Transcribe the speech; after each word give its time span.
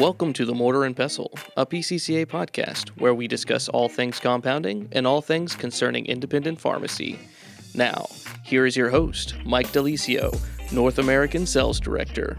Welcome 0.00 0.32
to 0.32 0.46
the 0.46 0.54
Mortar 0.54 0.86
and 0.86 0.96
Pestle, 0.96 1.30
a 1.58 1.66
PCCA 1.66 2.24
podcast 2.24 2.88
where 2.96 3.12
we 3.12 3.28
discuss 3.28 3.68
all 3.68 3.90
things 3.90 4.18
compounding 4.18 4.88
and 4.92 5.06
all 5.06 5.20
things 5.20 5.54
concerning 5.54 6.06
independent 6.06 6.58
pharmacy. 6.58 7.18
Now, 7.74 8.06
here 8.42 8.64
is 8.64 8.78
your 8.78 8.88
host, 8.88 9.34
Mike 9.44 9.70
De 9.72 9.78
Lisio, 9.78 10.34
North 10.72 10.98
American 10.98 11.44
Sales 11.44 11.78
Director. 11.78 12.38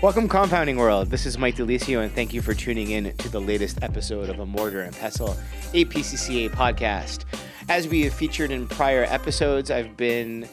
Welcome, 0.00 0.28
Compounding 0.28 0.76
World. 0.76 1.08
This 1.08 1.26
is 1.26 1.36
Mike 1.36 1.56
De 1.56 1.66
Lisio, 1.66 2.04
and 2.04 2.14
thank 2.14 2.32
you 2.32 2.42
for 2.42 2.54
tuning 2.54 2.92
in 2.92 3.12
to 3.16 3.28
the 3.28 3.40
latest 3.40 3.82
episode 3.82 4.28
of 4.28 4.38
a 4.38 4.46
Mortar 4.46 4.82
and 4.82 4.94
Pestle, 4.94 5.36
a 5.74 5.84
PCCA 5.86 6.48
podcast. 6.50 7.24
As 7.68 7.88
we 7.88 8.02
have 8.02 8.14
featured 8.14 8.52
in 8.52 8.68
prior 8.68 9.02
episodes, 9.02 9.68
I've 9.68 9.96
been 9.96 10.48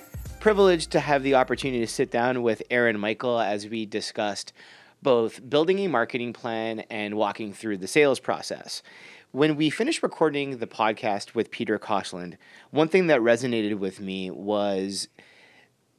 privileged 0.48 0.91
to 0.91 1.02
have 1.02 1.23
the 1.23 1.36
opportunity 1.36 1.82
to 1.82 1.91
sit 1.91 2.09
down 2.09 2.41
with 2.41 2.63
Erin 2.70 2.98
Michael 2.98 3.38
as 3.38 3.67
we 3.67 3.85
discussed 3.85 4.53
both 5.03 5.49
building 5.49 5.80
a 5.80 5.89
marketing 5.89 6.31
plan 6.31 6.80
and 6.89 7.16
walking 7.16 7.52
through 7.52 7.76
the 7.76 7.85
sales 7.85 8.22
process. 8.22 8.81
When 9.34 9.58
we 9.58 9.70
finished 9.70 10.02
recording 10.02 10.59
the 10.59 10.66
podcast 10.66 11.36
with 11.36 11.52
Peter 11.52 11.77
Koshland, 11.77 12.38
one 12.72 12.88
thing 12.88 13.08
that 13.08 13.20
resonated 13.20 13.77
with 13.77 13.99
me 13.99 14.31
was 14.31 15.09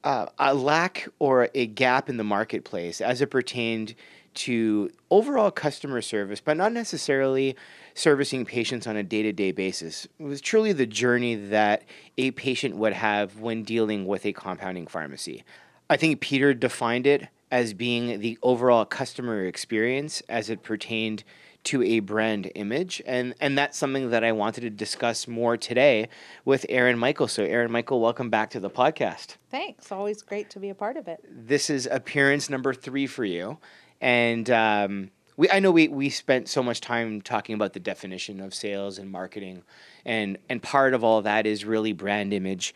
uh, 0.02 0.28
a 0.38 0.54
lack 0.54 1.06
or 1.18 1.50
a 1.54 1.66
gap 1.66 2.08
in 2.08 2.16
the 2.16 2.24
marketplace 2.24 3.02
as 3.02 3.20
it 3.20 3.26
pertained 3.26 3.94
to 4.32 4.88
overall 5.10 5.50
customer 5.50 6.00
service, 6.00 6.40
but 6.40 6.56
not 6.56 6.72
necessarily 6.72 7.54
servicing 7.98 8.44
patients 8.44 8.86
on 8.86 8.96
a 8.96 9.02
day 9.02 9.22
to 9.22 9.32
day 9.32 9.50
basis. 9.50 10.06
It 10.18 10.22
was 10.22 10.40
truly 10.40 10.72
the 10.72 10.86
journey 10.86 11.34
that 11.34 11.82
a 12.16 12.30
patient 12.30 12.76
would 12.76 12.92
have 12.92 13.40
when 13.40 13.64
dealing 13.64 14.06
with 14.06 14.24
a 14.24 14.32
compounding 14.32 14.86
pharmacy. 14.86 15.42
I 15.90 15.96
think 15.96 16.20
Peter 16.20 16.54
defined 16.54 17.06
it 17.06 17.26
as 17.50 17.74
being 17.74 18.20
the 18.20 18.38
overall 18.42 18.84
customer 18.84 19.44
experience 19.44 20.22
as 20.28 20.48
it 20.48 20.62
pertained 20.62 21.24
to 21.64 21.82
a 21.82 21.98
brand 21.98 22.52
image 22.54 23.02
and 23.04 23.34
and 23.40 23.58
that's 23.58 23.76
something 23.76 24.10
that 24.10 24.22
I 24.22 24.30
wanted 24.30 24.60
to 24.60 24.70
discuss 24.70 25.26
more 25.26 25.56
today 25.56 26.08
with 26.44 26.64
Erin 26.68 26.98
Michael. 26.98 27.26
So 27.26 27.42
Erin 27.42 27.72
Michael, 27.72 28.00
welcome 28.00 28.30
back 28.30 28.50
to 28.50 28.60
the 28.60 28.70
podcast. 28.70 29.38
Thanks. 29.50 29.90
Always 29.90 30.22
great 30.22 30.50
to 30.50 30.60
be 30.60 30.68
a 30.68 30.74
part 30.74 30.96
of 30.96 31.08
it. 31.08 31.24
This 31.28 31.68
is 31.68 31.88
appearance 31.90 32.48
number 32.48 32.72
3 32.72 33.08
for 33.08 33.24
you 33.24 33.58
and 34.00 34.48
um, 34.50 35.10
we 35.38 35.48
I 35.48 35.60
know 35.60 35.70
we 35.70 35.88
we 35.88 36.10
spent 36.10 36.48
so 36.48 36.62
much 36.62 36.82
time 36.82 37.22
talking 37.22 37.54
about 37.54 37.72
the 37.72 37.80
definition 37.80 38.40
of 38.40 38.52
sales 38.52 38.98
and 38.98 39.10
marketing, 39.10 39.62
and 40.04 40.36
and 40.50 40.62
part 40.62 40.92
of 40.92 41.02
all 41.02 41.22
that 41.22 41.46
is 41.46 41.64
really 41.64 41.94
brand 41.94 42.34
image. 42.34 42.74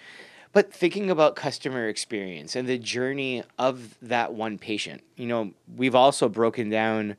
But 0.52 0.72
thinking 0.72 1.10
about 1.10 1.34
customer 1.34 1.88
experience 1.88 2.56
and 2.56 2.68
the 2.68 2.78
journey 2.78 3.42
of 3.58 3.96
that 4.02 4.34
one 4.34 4.58
patient, 4.58 5.02
you 5.16 5.27
know, 5.27 5.52
we've 5.77 5.94
also 5.94 6.28
broken 6.28 6.68
down 6.68 7.16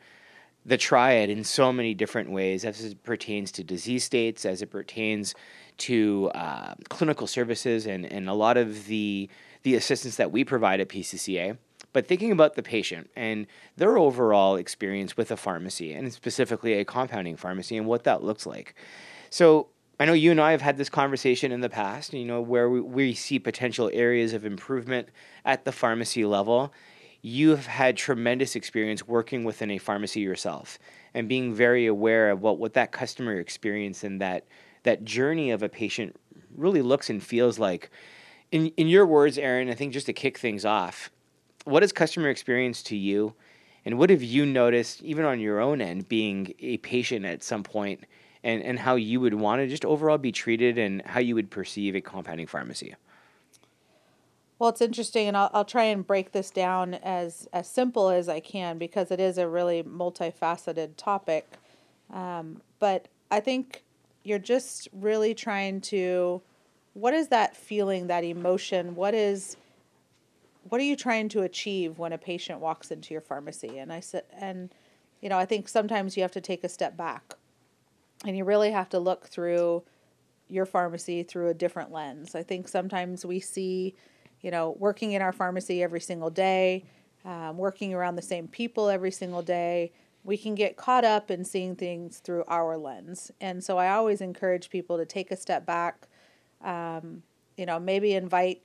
the 0.66 0.78
triad 0.78 1.30
in 1.30 1.44
so 1.44 1.74
many 1.74 1.94
different 1.94 2.30
ways 2.30 2.64
as 2.64 2.82
it 2.86 3.04
pertains 3.04 3.52
to 3.54 3.64
disease 3.64 4.04
states, 4.04 4.46
as 4.46 4.62
it 4.62 4.68
pertains 4.68 5.36
to 5.80 6.32
uh, 6.36 6.76
clinical 6.90 7.28
services, 7.28 7.86
and, 7.86 8.06
and 8.06 8.30
a 8.30 8.34
lot 8.34 8.56
of 8.56 8.86
the 8.86 9.30
the 9.64 9.76
assistance 9.76 10.16
that 10.18 10.32
we 10.32 10.44
provide 10.46 10.80
at 10.80 10.90
PCCA 10.90 11.58
but 11.94 12.08
thinking 12.08 12.32
about 12.32 12.56
the 12.56 12.64
patient 12.64 13.10
and 13.16 13.48
their 13.78 13.98
overall 13.98 14.56
experience 14.56 15.16
with 15.16 15.32
a 15.32 15.38
pharmacy 15.38 15.94
and 15.94 16.12
specifically 16.12 16.74
a 16.74 16.86
compounding 16.86 17.38
pharmacy 17.38 17.78
and 17.78 17.86
what 17.86 18.04
that 18.04 18.24
looks 18.24 18.46
like. 18.46 18.76
So 19.30 19.70
I 20.00 20.06
know 20.06 20.14
you 20.14 20.32
and 20.32 20.42
I 20.42 20.52
have 20.52 20.62
had 20.62 20.78
this 20.78 20.90
conversation 20.90 21.52
in 21.52 21.62
the 21.62 21.70
past, 21.70 22.14
you 22.14 22.26
know, 22.26 22.42
where 22.42 22.70
we, 22.70 22.82
we 22.82 23.14
see 23.14 23.40
potential 23.40 23.90
areas 23.94 24.34
of 24.34 24.44
improvement 24.44 25.10
at 25.46 25.66
the 25.66 25.72
pharmacy 25.72 26.26
level. 26.26 26.74
You 27.22 27.52
have 27.52 27.68
had 27.68 27.96
tremendous 27.96 28.56
experience 28.56 29.08
working 29.08 29.44
within 29.44 29.72
a 29.72 29.78
pharmacy 29.78 30.20
yourself 30.20 30.78
and 31.14 31.30
being 31.30 31.54
very 31.54 31.86
aware 31.86 32.32
of 32.32 32.42
what, 32.42 32.58
what 32.58 32.74
that 32.74 32.92
customer 32.92 33.40
experience 33.40 34.04
and 34.04 34.20
that 34.20 34.46
that 34.82 35.06
journey 35.06 35.52
of 35.52 35.64
a 35.64 35.70
patient 35.70 36.16
really 36.56 36.82
looks 36.82 37.10
and 37.10 37.24
feels 37.24 37.58
like. 37.60 37.90
In 38.52 38.68
in 38.78 38.88
your 38.88 39.06
words, 39.06 39.38
Erin, 39.38 39.70
I 39.70 39.74
think 39.74 39.94
just 39.94 40.08
to 40.08 40.14
kick 40.14 40.38
things 40.38 40.66
off, 40.66 41.10
what 41.64 41.84
is 41.84 41.92
customer 41.92 42.30
experience 42.30 42.84
to 42.84 42.96
you? 42.96 43.34
And 43.86 43.98
what 43.98 44.10
have 44.10 44.24
you 44.24 44.46
noticed, 44.46 45.02
even 45.04 45.26
on 45.26 45.40
your 45.40 45.60
own 45.60 45.82
end, 45.82 46.08
being 46.08 46.54
a 46.60 46.78
patient 46.78 47.26
at 47.26 47.44
some 47.44 47.64
point, 47.64 48.06
and, 48.44 48.62
and 48.64 48.80
how 48.80 48.96
you 48.96 49.20
would 49.20 49.34
want 49.34 49.62
to 49.62 49.68
just 49.68 49.86
overall 49.86 50.18
be 50.18 50.32
treated 50.32 50.78
and 50.78 51.02
how 51.06 51.20
you 51.20 51.36
would 51.36 51.50
perceive 51.50 51.96
a 51.96 52.02
compounding 52.02 52.48
pharmacy? 52.48 52.96
Well, 54.60 54.70
it's 54.70 54.82
interesting, 54.82 55.28
and 55.28 55.36
I'll, 55.36 55.50
I'll 55.54 55.66
try 55.66 55.86
and 55.86 56.06
break 56.06 56.32
this 56.32 56.50
down 56.50 56.94
as, 56.94 57.48
as 57.52 57.68
simple 57.68 58.10
as 58.10 58.30
I 58.30 58.40
can 58.40 58.78
because 58.78 59.12
it 59.12 59.20
is 59.20 59.38
a 59.38 59.48
really 59.48 59.84
multifaceted 59.84 60.92
topic. 60.96 61.48
Um, 62.12 62.62
but 62.80 63.08
I 63.32 63.40
think 63.40 63.84
you're 64.24 64.40
just 64.40 64.88
really 64.94 65.34
trying 65.34 65.82
to 65.82 66.42
what 66.94 67.14
is 67.14 67.30
that 67.30 67.56
feeling, 67.56 68.08
that 68.08 68.24
emotion? 68.24 68.96
What 68.96 69.14
is 69.14 69.58
what 70.70 70.80
are 70.80 70.86
you 70.86 70.96
trying 70.96 71.30
to 71.30 71.42
achieve 71.42 72.00
when 72.00 72.14
a 72.14 72.18
patient 72.18 72.60
walks 72.60 72.92
into 72.92 73.14
your 73.14 73.22
pharmacy? 73.22 73.78
And 73.78 73.92
I 73.92 74.00
said, 74.00 74.24
and 74.38 74.74
you 75.22 75.30
know, 75.30 75.38
I 75.38 75.46
think 75.46 75.70
sometimes 75.70 76.18
you 76.18 76.24
have 76.24 76.32
to 76.34 76.42
take 76.42 76.64
a 76.64 76.70
step 76.70 76.98
back, 76.98 77.36
and 78.26 78.38
you 78.38 78.44
really 78.44 78.72
have 78.72 78.90
to 78.90 79.00
look 79.00 79.28
through 79.28 79.84
your 80.50 80.66
pharmacy 80.66 81.24
through 81.24 81.50
a 81.50 81.54
different 81.54 81.92
lens. 81.92 82.36
I 82.36 82.44
think 82.44 82.68
sometimes 82.68 83.26
we 83.26 83.40
see, 83.40 83.96
you 84.42 84.52
know, 84.52 84.76
working 84.78 85.14
in 85.14 85.22
our 85.22 85.32
pharmacy 85.32 85.82
every 85.82 86.02
single 86.02 86.30
day, 86.30 86.86
um, 87.26 87.58
working 87.58 87.94
around 87.94 88.16
the 88.16 88.22
same 88.22 88.48
people 88.48 88.90
every 88.90 89.12
single 89.12 89.42
day, 89.42 89.92
we 90.24 90.38
can 90.38 90.56
get 90.56 90.78
caught 90.78 91.04
up 91.04 91.32
in 91.32 91.44
seeing 91.44 91.76
things 91.76 92.20
through 92.20 92.44
our 92.48 92.78
lens. 92.78 93.32
And 93.42 93.64
so 93.64 93.78
I 93.78 93.90
always 93.90 94.22
encourage 94.22 94.70
people 94.70 94.98
to 94.98 95.06
take 95.06 95.32
a 95.32 95.38
step 95.38 95.66
back. 95.66 96.08
Um, 96.62 97.24
you 97.58 97.66
know, 97.66 97.80
maybe 97.80 98.14
invite 98.14 98.62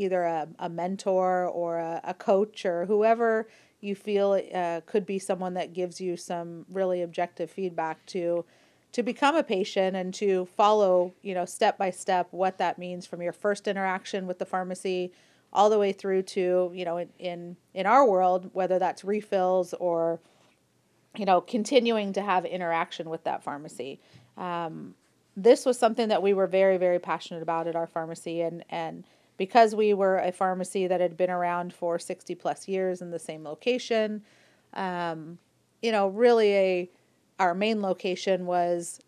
either 0.00 0.22
a, 0.24 0.48
a 0.58 0.68
mentor 0.68 1.46
or 1.46 1.78
a, 1.78 2.00
a 2.04 2.14
coach 2.14 2.64
or 2.64 2.86
whoever 2.86 3.48
you 3.80 3.94
feel 3.94 4.40
uh, 4.54 4.80
could 4.86 5.06
be 5.06 5.18
someone 5.18 5.54
that 5.54 5.72
gives 5.72 6.00
you 6.00 6.16
some 6.16 6.66
really 6.70 7.02
objective 7.02 7.50
feedback 7.50 8.04
to 8.06 8.44
to 8.92 9.04
become 9.04 9.36
a 9.36 9.42
patient 9.42 9.94
and 9.94 10.12
to 10.12 10.46
follow 10.56 11.14
you 11.22 11.34
know 11.34 11.44
step 11.44 11.78
by 11.78 11.90
step 11.90 12.28
what 12.30 12.58
that 12.58 12.78
means 12.78 13.06
from 13.06 13.22
your 13.22 13.32
first 13.32 13.68
interaction 13.68 14.26
with 14.26 14.38
the 14.38 14.44
pharmacy 14.44 15.12
all 15.52 15.70
the 15.70 15.78
way 15.78 15.92
through 15.92 16.22
to 16.22 16.70
you 16.74 16.84
know 16.84 16.96
in 16.96 17.08
in, 17.18 17.56
in 17.74 17.86
our 17.86 18.06
world 18.06 18.50
whether 18.52 18.78
that's 18.78 19.04
refills 19.04 19.74
or 19.74 20.20
you 21.16 21.24
know 21.24 21.40
continuing 21.40 22.12
to 22.12 22.22
have 22.22 22.44
interaction 22.44 23.08
with 23.10 23.24
that 23.24 23.42
pharmacy. 23.42 24.00
Um, 24.36 24.94
this 25.36 25.64
was 25.64 25.78
something 25.78 26.08
that 26.08 26.22
we 26.22 26.34
were 26.34 26.46
very 26.46 26.76
very 26.76 26.98
passionate 26.98 27.42
about 27.42 27.66
at 27.66 27.76
our 27.76 27.86
pharmacy 27.86 28.40
and 28.42 28.64
and 28.68 29.04
because 29.40 29.74
we 29.74 29.94
were 29.94 30.18
a 30.18 30.30
pharmacy 30.30 30.86
that 30.86 31.00
had 31.00 31.16
been 31.16 31.30
around 31.30 31.72
for 31.72 31.98
60 31.98 32.34
plus 32.34 32.68
years 32.68 33.00
in 33.00 33.10
the 33.10 33.18
same 33.18 33.42
location, 33.42 34.22
um, 34.74 35.38
you 35.80 35.90
know, 35.90 36.08
really 36.08 36.54
a 36.54 36.90
our 37.38 37.54
main 37.54 37.80
location 37.80 38.44
was 38.44 39.00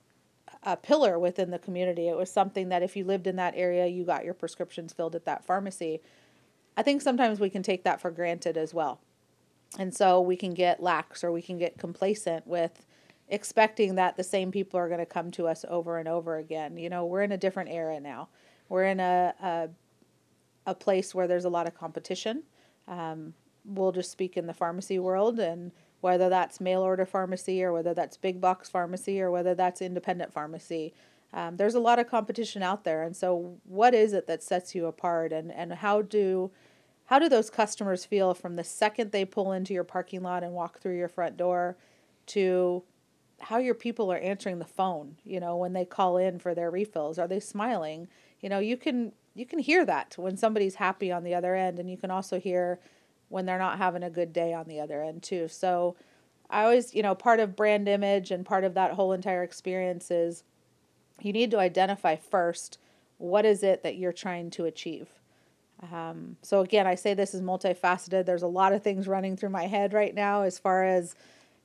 a 0.63 0.75
pillar 0.75 1.19
within 1.19 1.51
the 1.51 1.59
community. 1.59 2.09
It 2.09 2.17
was 2.17 2.31
something 2.31 2.71
that 2.71 2.83
if 2.83 2.97
you 2.97 3.05
lived 3.05 3.27
in 3.27 3.37
that 3.37 3.53
area, 3.55 3.87
you 3.89 4.05
got 4.05 4.25
your 4.25 4.33
prescriptions 4.33 4.95
filled 4.95 5.15
at 5.15 5.27
that 5.27 5.45
pharmacy. 5.45 6.01
I 6.79 6.83
think 6.83 7.03
sometimes 7.03 7.39
we 7.39 7.51
can 7.51 7.63
take 7.63 7.85
that 7.85 8.01
for 8.01 8.11
granted 8.11 8.57
as 8.57 8.73
well. 8.73 9.03
And 9.79 9.95
so 9.95 10.19
we 10.19 10.37
can 10.37 10.55
get 10.55 10.83
lax 10.83 11.23
or 11.23 11.31
we 11.31 11.43
can 11.43 11.59
get 11.59 11.77
complacent 11.77 12.47
with 12.47 12.87
expecting 13.29 13.97
that 13.97 14.17
the 14.17 14.25
same 14.25 14.51
people 14.51 14.81
are 14.81 14.89
going 14.89 14.99
to 14.99 15.05
come 15.05 15.31
to 15.33 15.47
us 15.47 15.67
over 15.69 15.99
and 15.99 16.09
over 16.09 16.39
again. 16.39 16.79
You 16.79 16.89
know, 16.89 17.05
we're 17.05 17.21
in 17.21 17.33
a 17.33 17.37
different 17.37 17.69
era 17.69 18.01
now. 18.01 18.31
We're 18.71 18.85
in 18.85 18.99
a, 18.99 19.35
a 19.43 19.69
a 20.67 20.75
place 20.75 21.15
where 21.15 21.27
there's 21.27 21.45
a 21.45 21.51
lot 21.51 21.67
of 21.67 21.75
competition. 21.75 22.43
Um, 22.89 23.35
we'll 23.65 23.93
just 23.93 24.11
speak 24.11 24.37
in 24.37 24.47
the 24.47 24.55
pharmacy 24.55 24.99
world 24.99 25.39
and 25.39 25.73
whether 26.01 26.29
that's 26.29 26.61
mail 26.61 26.83
order 26.83 27.07
pharmacy 27.07 27.63
or 27.63 27.73
whether 27.73 27.95
that's 27.95 28.17
big 28.17 28.41
box 28.41 28.69
pharmacy 28.69 29.21
or 29.21 29.31
whether 29.31 29.55
that's 29.55 29.81
independent 29.81 30.33
pharmacy. 30.33 30.93
Um, 31.33 31.57
there's 31.57 31.75
a 31.75 31.81
lot 31.81 31.99
of 31.99 32.09
competition 32.11 32.63
out 32.63 32.85
there, 32.85 33.03
and 33.03 33.17
so 33.17 33.57
what 33.65 33.95
is 33.95 34.13
it 34.13 34.27
that 34.27 34.43
sets 34.43 34.75
you 34.75 34.85
apart, 34.85 35.33
and, 35.33 35.51
and 35.51 35.73
how 35.73 36.03
do 36.03 36.51
how 37.07 37.19
do 37.19 37.29
those 37.29 37.51
customers 37.51 38.05
feel 38.05 38.35
from 38.35 38.57
the 38.57 38.65
second 38.65 39.13
they 39.13 39.25
pull 39.25 39.53
into 39.53 39.73
your 39.73 39.85
parking 39.85 40.23
lot 40.23 40.43
and 40.43 40.53
walk 40.53 40.79
through 40.79 40.97
your 40.97 41.09
front 41.09 41.37
door, 41.37 41.77
to 42.27 42.83
how 43.41 43.59
your 43.59 43.75
people 43.75 44.13
are 44.13 44.19
answering 44.19 44.59
the 44.59 44.65
phone? 44.67 45.17
You 45.25 45.41
know, 45.41 45.57
when 45.57 45.73
they 45.73 45.87
call 45.87 46.19
in 46.19 46.39
for 46.39 46.55
their 46.55 46.71
refills, 46.71 47.19
are 47.19 47.29
they 47.29 47.41
smiling? 47.41 48.09
You 48.41 48.51
know, 48.51 48.59
you 48.59 48.77
can 48.77 49.13
you 49.35 49.47
can 49.47 49.59
hear 49.59 49.85
that 49.85 50.15
when 50.19 50.37
somebody's 50.37 50.77
happy 50.77 51.13
on 51.13 51.25
the 51.25 51.35
other 51.35 51.55
end 51.55 51.79
and 51.79 51.91
you 51.91 51.97
can 51.97 52.11
also 52.11 52.39
hear 52.41 52.81
when 53.29 53.47
they're 53.47 53.59
not 53.59 53.79
having 53.79 54.03
a 54.03 54.11
good 54.11 54.33
day 54.33 54.53
on 54.53 54.67
the 54.69 54.81
other 54.81 55.03
end 55.03 55.23
too 55.23 55.49
so 55.49 55.97
i 56.51 56.63
always 56.65 56.95
you 56.95 57.03
know 57.03 57.15
part 57.15 57.41
of 57.41 57.57
brand 57.57 57.89
image 57.89 58.31
and 58.31 58.47
part 58.47 58.65
of 58.65 58.75
that 58.75 58.93
whole 58.93 59.13
entire 59.13 59.43
experience 59.43 60.11
is 60.11 60.45
you 61.21 61.33
need 61.33 61.51
to 61.51 61.59
identify 61.59 62.17
first 62.17 62.79
what 63.19 63.45
is 63.47 63.63
it 63.63 63.83
that 63.83 63.97
you're 63.97 64.13
trying 64.13 64.51
to 64.51 64.65
achieve 64.67 65.09
Um, 65.93 66.37
so 66.43 66.61
again, 66.61 66.87
I 66.87 66.95
say 66.95 67.15
this 67.15 67.35
is 67.35 67.43
multifaceted. 67.43 68.25
There's 68.27 68.43
a 68.45 68.47
lot 68.49 68.73
of 68.73 68.83
things 68.83 69.09
running 69.09 69.37
through 69.37 69.51
my 69.51 69.67
head 69.67 69.93
right 69.93 70.15
now 70.15 70.43
as 70.43 70.59
far 70.59 70.85
as, 70.85 71.17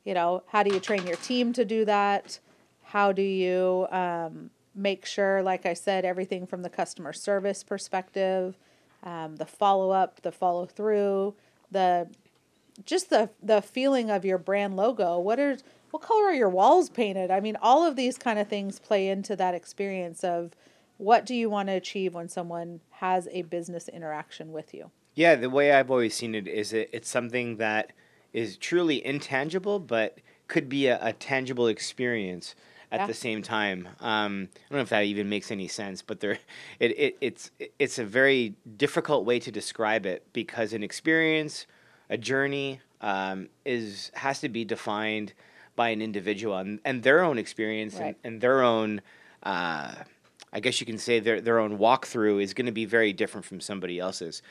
you 0.06 0.14
know, 0.14 0.44
how 0.48 0.64
do 0.64 0.74
you 0.74 0.80
train 0.80 1.06
your 1.06 1.18
team 1.18 1.54
to 1.54 1.66
do 1.66 1.86
that? 1.86 2.40
How 2.84 3.12
do 3.12 3.22
you 3.22 3.88
um, 3.92 4.50
make 4.78 5.06
sure, 5.06 5.42
like 5.42 5.66
I 5.66 5.74
said, 5.74 6.06
everything 6.06 6.46
from 6.46 6.62
the 6.62 6.70
customer 6.70 7.12
service 7.12 7.64
perspective, 7.64 8.58
um, 9.04 9.36
the 9.38 9.46
follow 9.46 9.92
up, 9.92 10.22
the 10.22 10.32
follow 10.32 10.66
through, 10.66 11.34
the 11.72 12.08
just 12.86 13.10
the 13.10 13.30
the 13.42 13.62
feeling 13.62 14.10
of 14.10 14.24
your 14.24 14.38
brand 14.38 14.76
logo. 14.76 15.20
What 15.20 15.40
are 15.40 15.58
what 15.92 16.02
color 16.02 16.26
are 16.26 16.34
your 16.34 16.50
walls 16.50 16.90
painted? 16.90 17.32
I 17.32 17.40
mean, 17.40 17.58
all 17.62 17.86
of 17.86 17.96
these 17.96 18.18
kind 18.18 18.38
of 18.40 18.48
things 18.48 18.80
play 18.80 19.10
into 19.10 19.36
that 19.36 19.56
experience 19.56 20.24
of 20.24 20.52
what 20.98 21.26
do 21.26 21.34
you 21.34 21.50
want 21.50 21.70
to 21.70 21.74
achieve 21.74 22.14
when 22.14 22.30
someone 22.30 22.82
has 22.92 23.28
a 23.32 23.44
business 23.44 23.88
interaction 23.88 24.52
with 24.52 24.74
you. 24.74 24.92
Yeah, 25.16 25.36
the 25.36 25.50
way 25.50 25.72
I've 25.72 25.90
always 25.90 26.16
seen 26.16 26.36
it 26.36 26.48
is 26.48 26.74
it, 26.74 26.90
it's 26.92 27.10
something 27.10 27.58
that 27.58 27.94
is 28.34 28.58
truly 28.58 29.04
intangible, 29.04 29.80
but 29.80 30.20
could 30.48 30.70
be 30.70 30.88
a, 30.88 31.00
a 31.02 31.14
tangible 31.14 31.68
experience 31.68 32.56
at 32.92 33.02
yeah. 33.02 33.08
the 33.08 33.14
same 33.14 33.42
time. 33.42 33.88
Um, 34.00 34.50
I 34.56 34.60
don't 34.70 34.78
know 34.78 34.82
if 34.82 34.90
that 34.90 35.04
even 35.04 35.30
makes 35.30 35.52
any 35.52 35.68
sense, 35.68 36.02
but 36.02 36.20
there, 36.20 36.40
it, 36.80 36.92
it, 37.00 37.18
it's 37.22 37.52
it's 37.80 38.00
a 38.00 38.06
very 38.06 38.56
difficult 38.78 39.26
way 39.26 39.40
to 39.40 39.52
describe 39.52 40.06
it 40.06 40.26
because 40.34 40.74
an 40.74 40.84
experience, 40.84 41.66
a 42.10 42.18
journey, 42.18 42.80
um, 43.02 43.50
is 43.66 44.12
has 44.16 44.40
to 44.42 44.50
be 44.50 44.66
defined 44.66 45.34
by 45.76 45.90
an 45.90 46.02
individual 46.02 46.58
and, 46.58 46.80
and 46.86 47.04
their 47.04 47.24
own 47.24 47.38
experience 47.38 47.96
right. 47.96 48.06
and, 48.06 48.16
and, 48.24 48.42
their 48.42 48.62
own. 48.62 49.02
Uh, 49.44 49.94
I 50.52 50.60
guess 50.60 50.80
you 50.80 50.86
can 50.86 50.98
say 50.98 51.20
their 51.20 51.42
their 51.42 51.60
own 51.60 51.78
walkthrough 51.78 52.42
is 52.42 52.54
going 52.54 52.66
to 52.66 52.72
be 52.72 52.86
very 52.86 53.14
different 53.14 53.46
from 53.46 53.60
somebody 53.60 54.00
else's. 54.00 54.42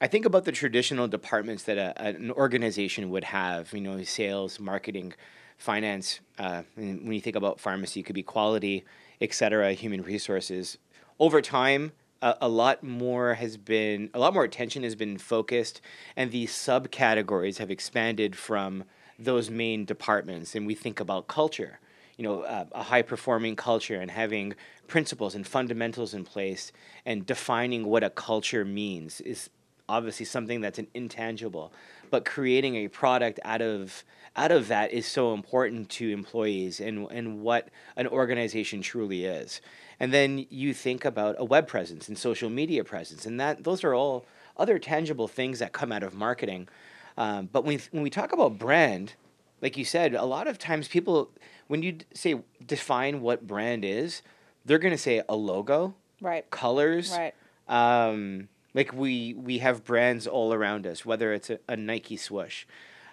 I 0.00 0.06
think 0.06 0.24
about 0.26 0.44
the 0.44 0.52
traditional 0.52 1.08
departments 1.08 1.64
that 1.64 1.76
a, 1.76 2.00
an 2.00 2.30
organization 2.30 3.10
would 3.10 3.24
have. 3.24 3.72
You 3.72 3.80
know, 3.80 4.02
sales, 4.04 4.60
marketing, 4.60 5.14
finance. 5.58 6.20
Uh, 6.38 6.62
when 6.74 7.12
you 7.12 7.20
think 7.20 7.36
about 7.36 7.60
pharmacy, 7.60 8.00
it 8.00 8.04
could 8.04 8.14
be 8.14 8.22
quality, 8.22 8.84
et 9.20 9.32
cetera, 9.34 9.72
human 9.72 10.02
resources. 10.02 10.78
Over 11.18 11.42
time, 11.42 11.92
a, 12.22 12.48
lot 12.48 12.82
more 12.82 13.34
has 13.34 13.56
been 13.56 14.10
a 14.12 14.18
lot 14.18 14.34
more 14.34 14.42
attention 14.42 14.82
has 14.82 14.96
been 14.96 15.18
focused, 15.18 15.80
and 16.16 16.30
these 16.30 16.52
subcategories 16.52 17.58
have 17.58 17.70
expanded 17.70 18.34
from 18.34 18.84
those 19.18 19.50
main 19.50 19.84
departments. 19.84 20.54
And 20.54 20.66
we 20.66 20.74
think 20.74 20.98
about 20.98 21.28
culture 21.28 21.78
you 22.18 22.24
know, 22.24 22.42
uh, 22.42 22.64
a 22.72 22.82
high 22.82 23.02
performing 23.02 23.56
culture 23.56 24.00
and 24.00 24.10
having 24.10 24.54
principles 24.88 25.34
and 25.34 25.46
fundamentals 25.46 26.12
in 26.12 26.24
place 26.24 26.72
and 27.06 27.24
defining 27.24 27.86
what 27.86 28.02
a 28.02 28.10
culture 28.10 28.64
means 28.64 29.20
is 29.20 29.48
obviously 29.88 30.26
something 30.26 30.60
that's 30.60 30.80
an 30.80 30.88
intangible 30.94 31.72
but 32.10 32.24
creating 32.24 32.76
a 32.76 32.88
product 32.88 33.40
out 33.44 33.62
of 33.62 34.04
out 34.36 34.52
of 34.52 34.68
that 34.68 34.92
is 34.92 35.06
so 35.06 35.34
important 35.34 35.88
to 35.88 36.10
employees 36.10 36.80
and 36.80 37.10
and 37.10 37.40
what 37.40 37.68
an 37.96 38.06
organization 38.06 38.80
truly 38.80 39.24
is 39.24 39.60
and 40.00 40.12
then 40.12 40.46
you 40.50 40.72
think 40.72 41.04
about 41.04 41.34
a 41.38 41.44
web 41.44 41.66
presence 41.66 42.08
and 42.08 42.18
social 42.18 42.50
media 42.50 42.84
presence 42.84 43.26
and 43.26 43.40
that 43.40 43.64
those 43.64 43.82
are 43.84 43.94
all 43.94 44.26
other 44.56 44.78
tangible 44.78 45.28
things 45.28 45.58
that 45.58 45.72
come 45.72 45.92
out 45.92 46.02
of 46.02 46.14
marketing 46.14 46.68
um, 47.16 47.48
but 47.52 47.64
when, 47.64 47.80
when 47.90 48.02
we 48.02 48.10
talk 48.10 48.32
about 48.32 48.58
brand 48.58 49.14
like 49.60 49.76
you 49.76 49.84
said 49.84 50.14
a 50.14 50.24
lot 50.24 50.46
of 50.46 50.58
times 50.58 50.88
people 50.88 51.30
when 51.68 51.82
you 51.82 51.98
say 52.14 52.40
define 52.66 53.20
what 53.20 53.46
brand 53.46 53.84
is, 53.84 54.22
they're 54.64 54.78
going 54.78 54.92
to 54.92 54.98
say 54.98 55.22
a 55.28 55.36
logo, 55.36 55.94
right? 56.20 56.50
Colors, 56.50 57.16
right? 57.16 57.34
Um, 57.68 58.48
like 58.74 58.92
we 58.92 59.34
we 59.34 59.58
have 59.58 59.84
brands 59.84 60.26
all 60.26 60.52
around 60.52 60.86
us, 60.86 61.04
whether 61.04 61.32
it's 61.32 61.50
a, 61.50 61.58
a 61.68 61.76
Nike 61.76 62.16
swoosh, 62.16 62.64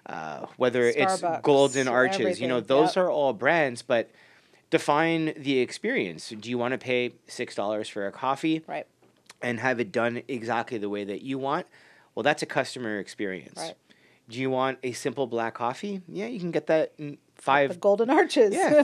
uh, 0.06 0.46
whether 0.58 0.92
Starbucks, 0.92 1.24
it's 1.24 1.42
Golden 1.42 1.88
Arches. 1.88 2.20
Everything. 2.20 2.44
You 2.44 2.50
know, 2.50 2.62
those 2.62 2.96
yep. 2.96 3.06
are 3.06 3.10
all 3.10 3.34
brands, 3.34 3.82
but 3.82 4.10
define 4.70 5.34
the 5.38 5.60
experience. 5.60 6.30
Do 6.30 6.50
you 6.50 6.58
want 6.58 6.74
to 6.74 6.78
pay 6.78 7.14
six 7.28 7.56
dollars 7.56 7.90
for 7.90 8.06
a 8.08 8.12
coffee, 8.12 8.64
right? 8.68 8.88
And 9.42 9.60
have 9.60 9.80
it 9.80 9.92
done 9.92 10.24
exactly 10.28 10.78
the 10.78 10.90
way 10.90 11.04
that 11.04 11.22
you 11.22 11.38
want? 11.38 11.68
Well, 12.14 12.24
that's 12.24 12.42
a 12.42 12.46
customer 12.46 13.00
experience. 13.00 13.58
Right. 13.58 13.76
Do 14.28 14.40
you 14.40 14.50
want 14.50 14.80
a 14.82 14.94
simple 14.94 15.28
black 15.28 15.54
coffee? 15.54 16.02
Yeah, 16.08 16.28
you 16.28 16.40
can 16.40 16.52
get 16.52 16.68
that 16.68 16.94
in 16.98 17.18
five 17.36 17.70
the 17.70 17.76
Golden 17.76 18.10
Arches. 18.10 18.54
Yeah, 18.54 18.84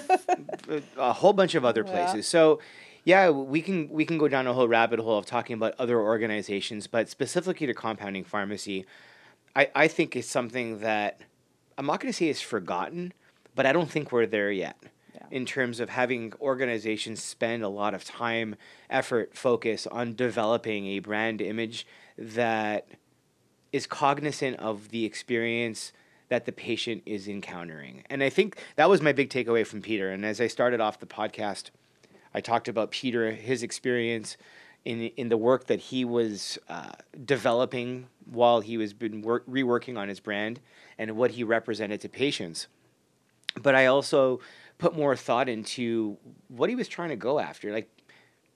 a 0.97 1.13
whole 1.13 1.33
bunch 1.33 1.55
of 1.55 1.65
other 1.65 1.83
places. 1.83 2.15
Yeah. 2.15 2.21
So, 2.21 2.59
yeah, 3.03 3.29
we 3.29 3.61
can 3.61 3.89
we 3.89 4.05
can 4.05 4.17
go 4.17 4.27
down 4.27 4.47
a 4.47 4.53
whole 4.53 4.67
rabbit 4.67 4.99
hole 4.99 5.17
of 5.17 5.25
talking 5.25 5.55
about 5.55 5.73
other 5.79 5.99
organizations, 5.99 6.87
but 6.87 7.09
specifically 7.09 7.67
to 7.67 7.73
compounding 7.73 8.23
pharmacy, 8.23 8.85
I 9.55 9.69
I 9.73 9.87
think 9.87 10.15
is 10.15 10.29
something 10.29 10.79
that 10.79 11.21
I'm 11.77 11.85
not 11.85 11.99
going 11.99 12.11
to 12.11 12.17
say 12.17 12.27
is 12.27 12.41
forgotten, 12.41 13.13
but 13.55 13.65
I 13.65 13.73
don't 13.73 13.89
think 13.89 14.11
we're 14.11 14.27
there 14.27 14.51
yet. 14.51 14.77
In 15.29 15.45
terms 15.45 15.79
of 15.79 15.89
having 15.89 16.33
organizations 16.41 17.23
spend 17.23 17.63
a 17.63 17.69
lot 17.69 17.93
of 17.93 18.03
time, 18.03 18.55
effort, 18.89 19.33
focus 19.33 19.87
on 19.87 20.13
developing 20.13 20.87
a 20.87 20.99
brand 20.99 21.41
image 21.41 21.87
that 22.17 22.85
is 23.71 23.87
cognizant 23.87 24.59
of 24.59 24.89
the 24.89 25.05
experience 25.05 25.93
that 26.27 26.45
the 26.45 26.51
patient 26.51 27.03
is 27.05 27.29
encountering. 27.29 28.03
And 28.09 28.21
I 28.21 28.29
think 28.29 28.57
that 28.75 28.89
was 28.89 29.01
my 29.01 29.13
big 29.13 29.29
takeaway 29.29 29.65
from 29.65 29.81
Peter. 29.81 30.09
And 30.11 30.25
as 30.25 30.41
I 30.41 30.47
started 30.47 30.81
off 30.81 30.99
the 30.99 31.05
podcast, 31.05 31.69
I 32.33 32.41
talked 32.41 32.67
about 32.67 32.91
Peter, 32.91 33.31
his 33.31 33.63
experience 33.63 34.37
in 34.85 35.03
in 35.17 35.29
the 35.29 35.37
work 35.37 35.67
that 35.67 35.79
he 35.79 36.05
was 36.05 36.57
uh, 36.69 36.91
developing 37.25 38.07
while 38.25 38.61
he 38.61 38.77
was 38.77 38.93
been 38.93 39.21
work, 39.21 39.45
reworking 39.47 39.97
on 39.97 40.07
his 40.07 40.19
brand 40.19 40.59
and 40.97 41.15
what 41.15 41.31
he 41.31 41.43
represented 41.43 42.01
to 42.01 42.09
patients. 42.09 42.67
But 43.61 43.75
I 43.75 43.87
also 43.87 44.39
put 44.77 44.95
more 44.95 45.15
thought 45.15 45.49
into 45.49 46.17
what 46.47 46.69
he 46.69 46.75
was 46.75 46.87
trying 46.87 47.09
to 47.09 47.15
go 47.15 47.39
after. 47.39 47.71
Like 47.71 47.89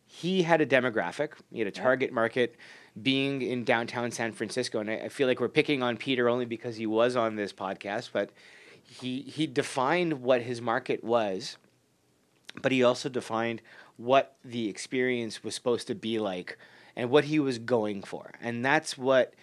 he 0.08 0.44
had 0.44 0.62
a 0.62 0.66
demographic, 0.66 1.34
he 1.52 1.60
had 1.60 1.68
a 1.68 1.72
target 1.72 2.12
market 2.12 2.56
being 3.02 3.42
in 3.42 3.64
downtown 3.64 4.10
San 4.10 4.32
Francisco, 4.32 4.80
and 4.80 4.90
I, 4.90 4.96
I, 4.96 5.10
feel 5.10 5.28
like 5.28 5.42
we're 5.42 5.50
picking 5.50 5.84
on 5.84 5.98
Peter 5.98 6.30
only 6.30 6.46
because 6.46 6.78
he 6.78 6.86
was 6.86 7.18
on 7.18 7.36
this 7.36 7.52
podcast, 7.52 8.12
but 8.14 8.30
he 8.84 9.22
he 9.22 9.48
defined 9.48 10.22
what 10.22 10.42
his 10.42 10.62
market 10.62 11.04
was, 11.04 11.58
but 12.62 12.72
he 12.72 12.84
also 12.84 13.10
defined 13.10 13.62
what 13.98 14.36
the 14.44 14.70
experience 14.70 15.44
was 15.44 15.56
supposed 15.56 15.88
to 15.88 15.96
be 15.96 16.20
like 16.20 16.58
and 16.96 17.10
what 17.10 17.26
he 17.26 17.40
was 17.40 17.60
going 17.60 18.02
for, 18.02 18.32
and 18.42 18.64
that's 18.64 18.98
what, 18.98 19.34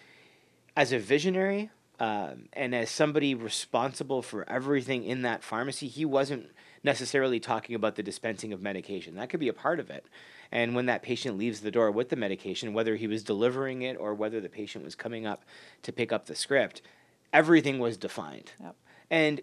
as 0.77 0.93
a 0.93 0.99
visionary. 0.99 1.71
Um, 2.01 2.49
and 2.55 2.75
as 2.75 2.91
somebody 2.91 3.33
responsible 3.33 4.23
for 4.23 4.49
everything 4.51 5.05
in 5.05 5.23
that 5.23 5.45
pharmacy, 5.45 5.87
he 5.87 6.05
wasn't 6.05 6.51
necessarily 6.83 7.39
talking 7.39 7.77
about 7.77 7.95
the 7.95 8.03
dispensing 8.03 8.53
of 8.53 8.61
medication. 8.61 9.15
That 9.15 9.29
could 9.29 9.39
be 9.39 9.49
a 9.49 9.53
part 9.53 9.79
of 9.79 9.89
it. 9.89 10.05
And 10.51 10.75
when 10.75 10.87
that 10.87 11.03
patient 11.03 11.39
leaves 11.39 11.61
the 11.61 11.71
door 11.71 11.91
with 11.91 12.09
the 12.09 12.17
medication, 12.17 12.75
whether 12.75 12.97
he 12.97 13.07
was 13.07 13.23
delivering 13.23 13.83
it 13.83 13.97
or 13.99 14.15
whether 14.15 14.41
the 14.41 14.49
patient 14.49 14.85
was 14.85 14.95
coming 14.95 15.27
up 15.27 15.45
to 15.83 15.93
pick 15.93 16.13
up 16.13 16.27
the 16.27 16.35
script, 16.35 16.83
everything 17.33 17.79
was 17.79 17.97
defined. 17.97 18.53
Yep. 18.61 18.77
And 19.11 19.41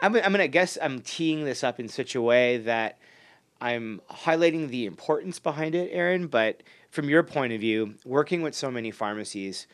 I'm, 0.00 0.16
I'm 0.16 0.32
to 0.34 0.48
guess 0.48 0.78
I'm 0.80 1.00
teeing 1.00 1.44
this 1.44 1.64
up 1.64 1.80
in 1.80 1.88
such 1.88 2.14
a 2.14 2.22
way 2.22 2.58
that 2.58 2.98
I'm 3.60 4.00
highlighting 4.10 4.68
the 4.68 4.86
importance 4.86 5.38
behind 5.38 5.74
it, 5.74 5.90
Erin. 5.92 6.26
But 6.26 6.62
from 6.90 7.08
your 7.08 7.22
point 7.22 7.52
of 7.52 7.60
view, 7.60 7.94
working 8.04 8.42
with 8.42 8.54
so 8.54 8.70
many 8.70 8.90
pharmacies, 8.90 9.66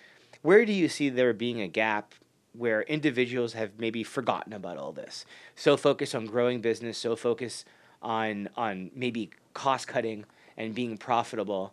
where 0.43 0.65
do 0.65 0.73
you 0.73 0.89
see 0.89 1.09
there 1.09 1.33
being 1.33 1.61
a 1.61 1.69
gap 1.69 2.15
where 2.53 2.83
individuals 2.83 3.53
have 3.55 3.79
maybe 3.79 4.05
forgotten 4.05 4.53
about 4.53 4.77
all 4.77 4.93
this? 4.93 5.25
So 5.57 5.77
focused 5.77 6.15
on 6.15 6.27
growing 6.27 6.61
business, 6.61 6.99
so 6.99 7.17
focused 7.17 7.67
on 8.01 8.49
on 8.57 8.91
maybe 8.95 9.31
cost 9.55 9.89
cutting 9.89 10.25
and 10.57 10.75
being 10.75 10.97
profitable, 10.97 11.73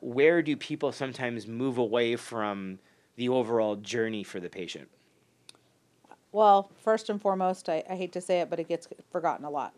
where 0.00 0.42
do 0.42 0.56
people 0.56 0.92
sometimes 0.92 1.46
move 1.46 1.78
away 1.78 2.16
from 2.16 2.78
the 3.16 3.28
overall 3.28 3.76
journey 3.76 4.22
for 4.22 4.40
the 4.40 4.48
patient? 4.48 4.88
Well, 6.36 6.70
first 6.84 7.08
and 7.08 7.18
foremost, 7.18 7.70
I, 7.70 7.82
I 7.88 7.96
hate 7.96 8.12
to 8.12 8.20
say 8.20 8.42
it, 8.42 8.50
but 8.50 8.60
it 8.60 8.68
gets 8.68 8.86
forgotten 9.10 9.46
a 9.46 9.50
lot. 9.50 9.72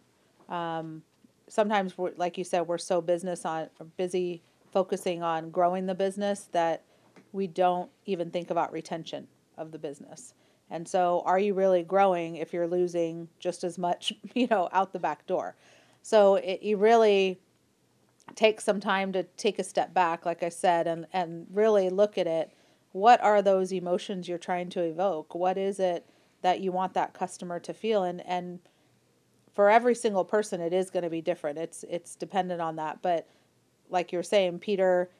Um, 0.48 1.04
sometimes, 1.46 1.94
like 2.16 2.36
you 2.36 2.42
said, 2.42 2.62
we're 2.62 2.78
so 2.78 3.00
business 3.00 3.44
on 3.44 3.68
busy 3.96 4.42
focusing 4.72 5.22
on 5.22 5.50
growing 5.50 5.86
the 5.86 5.94
business 5.94 6.48
that 6.50 6.82
we 7.30 7.46
don't 7.46 7.88
even 8.06 8.32
think 8.32 8.50
about 8.50 8.72
retention 8.72 9.28
of 9.56 9.70
the 9.70 9.78
business. 9.78 10.34
And 10.68 10.88
so, 10.88 11.22
are 11.24 11.38
you 11.38 11.54
really 11.54 11.84
growing 11.84 12.34
if 12.34 12.52
you're 12.52 12.66
losing 12.66 13.28
just 13.38 13.62
as 13.62 13.78
much, 13.78 14.12
you 14.34 14.48
know, 14.48 14.68
out 14.72 14.92
the 14.92 14.98
back 14.98 15.28
door? 15.28 15.54
So 16.02 16.34
it, 16.34 16.60
you 16.60 16.76
really 16.76 17.38
take 18.34 18.60
some 18.60 18.80
time 18.80 19.12
to 19.12 19.22
take 19.36 19.60
a 19.60 19.64
step 19.64 19.94
back, 19.94 20.26
like 20.26 20.42
I 20.42 20.48
said, 20.48 20.88
and, 20.88 21.06
and 21.12 21.46
really 21.52 21.88
look 21.88 22.18
at 22.18 22.26
it. 22.26 22.50
What 22.90 23.22
are 23.22 23.42
those 23.42 23.72
emotions 23.72 24.26
you're 24.26 24.38
trying 24.38 24.70
to 24.70 24.80
evoke? 24.80 25.36
What 25.36 25.56
is 25.56 25.78
it 25.78 26.04
that 26.42 26.60
you 26.60 26.72
want 26.72 26.94
that 26.94 27.14
customer 27.14 27.58
to 27.60 27.74
feel? 27.74 28.04
And, 28.04 28.24
and 28.26 28.60
for 29.54 29.70
every 29.70 29.94
single 29.94 30.24
person, 30.24 30.60
it 30.60 30.72
is 30.72 30.90
going 30.90 31.02
to 31.02 31.10
be 31.10 31.20
different. 31.20 31.58
It's, 31.58 31.84
it's 31.88 32.14
dependent 32.14 32.60
on 32.60 32.76
that. 32.76 33.02
But 33.02 33.28
like 33.90 34.12
you're 34.12 34.22
saying, 34.22 34.58
Peter 34.58 35.10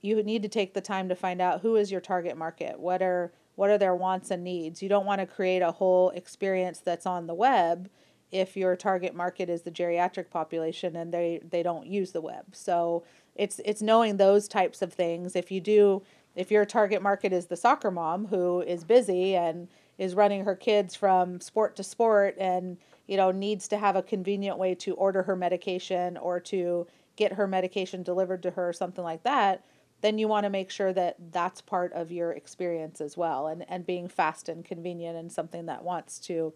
you 0.00 0.22
need 0.22 0.42
to 0.42 0.48
take 0.48 0.74
the 0.74 0.80
time 0.80 1.08
to 1.08 1.14
find 1.14 1.40
out 1.40 1.60
who 1.60 1.76
is 1.76 1.90
your 1.90 2.00
target 2.00 2.36
market. 2.36 2.78
What 2.78 3.02
are 3.02 3.32
what 3.56 3.70
are 3.70 3.78
their 3.78 3.94
wants 3.94 4.30
and 4.30 4.44
needs? 4.44 4.82
You 4.82 4.88
don't 4.88 5.06
want 5.06 5.20
to 5.20 5.26
create 5.26 5.62
a 5.62 5.72
whole 5.72 6.10
experience 6.10 6.78
that's 6.78 7.06
on 7.06 7.26
the 7.26 7.34
web 7.34 7.90
if 8.30 8.56
your 8.56 8.76
target 8.76 9.16
market 9.16 9.48
is 9.48 9.62
the 9.62 9.70
geriatric 9.70 10.30
population 10.30 10.94
and 10.94 11.12
they 11.12 11.40
they 11.48 11.62
don't 11.62 11.86
use 11.86 12.12
the 12.12 12.20
web. 12.20 12.44
So 12.52 13.04
it's 13.34 13.60
it's 13.64 13.82
knowing 13.82 14.16
those 14.16 14.46
types 14.46 14.82
of 14.82 14.92
things. 14.92 15.34
If 15.34 15.50
you 15.50 15.60
do 15.60 16.02
if 16.36 16.50
your 16.50 16.64
target 16.64 17.02
market 17.02 17.32
is 17.32 17.46
the 17.46 17.56
soccer 17.56 17.90
mom 17.90 18.26
who 18.26 18.60
is 18.60 18.84
busy 18.84 19.34
and 19.34 19.68
is 19.98 20.14
running 20.14 20.44
her 20.44 20.54
kids 20.54 20.94
from 20.94 21.40
sport 21.40 21.76
to 21.76 21.82
sport 21.82 22.36
and 22.38 22.78
you 23.06 23.16
know 23.16 23.30
needs 23.30 23.68
to 23.68 23.76
have 23.76 23.96
a 23.96 24.02
convenient 24.02 24.56
way 24.56 24.74
to 24.74 24.94
order 24.94 25.22
her 25.22 25.36
medication 25.36 26.16
or 26.16 26.40
to 26.40 26.86
get 27.16 27.32
her 27.32 27.46
medication 27.46 28.02
delivered 28.02 28.42
to 28.42 28.50
her 28.52 28.68
or 28.68 28.72
something 28.72 29.04
like 29.04 29.22
that 29.24 29.64
then 30.00 30.16
you 30.16 30.28
want 30.28 30.44
to 30.44 30.50
make 30.50 30.70
sure 30.70 30.92
that 30.92 31.16
that's 31.32 31.60
part 31.60 31.92
of 31.92 32.12
your 32.12 32.32
experience 32.32 33.00
as 33.00 33.16
well 33.16 33.48
and 33.48 33.64
and 33.68 33.84
being 33.84 34.08
fast 34.08 34.48
and 34.48 34.64
convenient 34.64 35.16
and 35.16 35.30
something 35.30 35.66
that 35.66 35.82
wants 35.82 36.18
to 36.18 36.52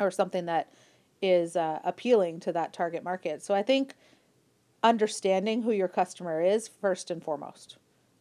or 0.00 0.10
something 0.10 0.46
that 0.46 0.72
is 1.20 1.56
uh, 1.56 1.80
appealing 1.84 2.38
to 2.38 2.52
that 2.52 2.72
target 2.72 3.02
market. 3.02 3.42
So 3.42 3.54
i 3.54 3.62
think 3.62 3.94
understanding 4.82 5.62
who 5.62 5.72
your 5.72 5.88
customer 5.88 6.40
is 6.40 6.68
first 6.68 7.10
and 7.10 7.22
foremost. 7.22 7.76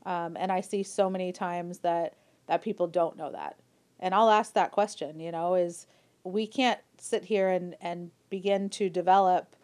Um, 0.06 0.36
and 0.38 0.52
i 0.52 0.62
see 0.62 0.84
so 0.84 1.10
many 1.10 1.32
times 1.32 1.80
that 1.80 2.16
that 2.48 2.62
people 2.62 2.88
don't 2.88 3.18
know 3.18 3.32
that 3.32 3.58
and 4.00 4.14
i'll 4.14 4.30
ask 4.30 4.54
that 4.54 4.72
question 4.72 5.20
you 5.20 5.32
know 5.32 5.56
is 5.56 5.88
we 6.24 6.46
can't 6.46 6.80
sit 6.98 7.26
here 7.26 7.50
and 7.50 7.76
and 7.82 8.12
begin 8.30 8.70
to 8.70 8.90
develop 8.90 9.56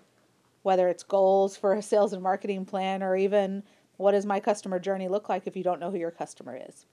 whether 0.64 0.88
it's 0.88 1.04
goals 1.04 1.56
for 1.56 1.74
a 1.74 1.82
sales 1.82 2.14
and 2.14 2.24
marketing 2.24 2.66
plan 2.66 3.04
or 3.04 3.16
even 3.16 3.64
what 3.98 4.14
does 4.14 4.26
my 4.26 4.40
customer 4.40 4.80
journey 4.80 5.08
look 5.08 5.30
like 5.30 5.46
if 5.46 5.56
you 5.56 5.64
don't 5.64 5.80
know 5.80 5.92
who 5.92 5.98
your 5.98 6.12
customer 6.12 6.60
is. 6.68 6.86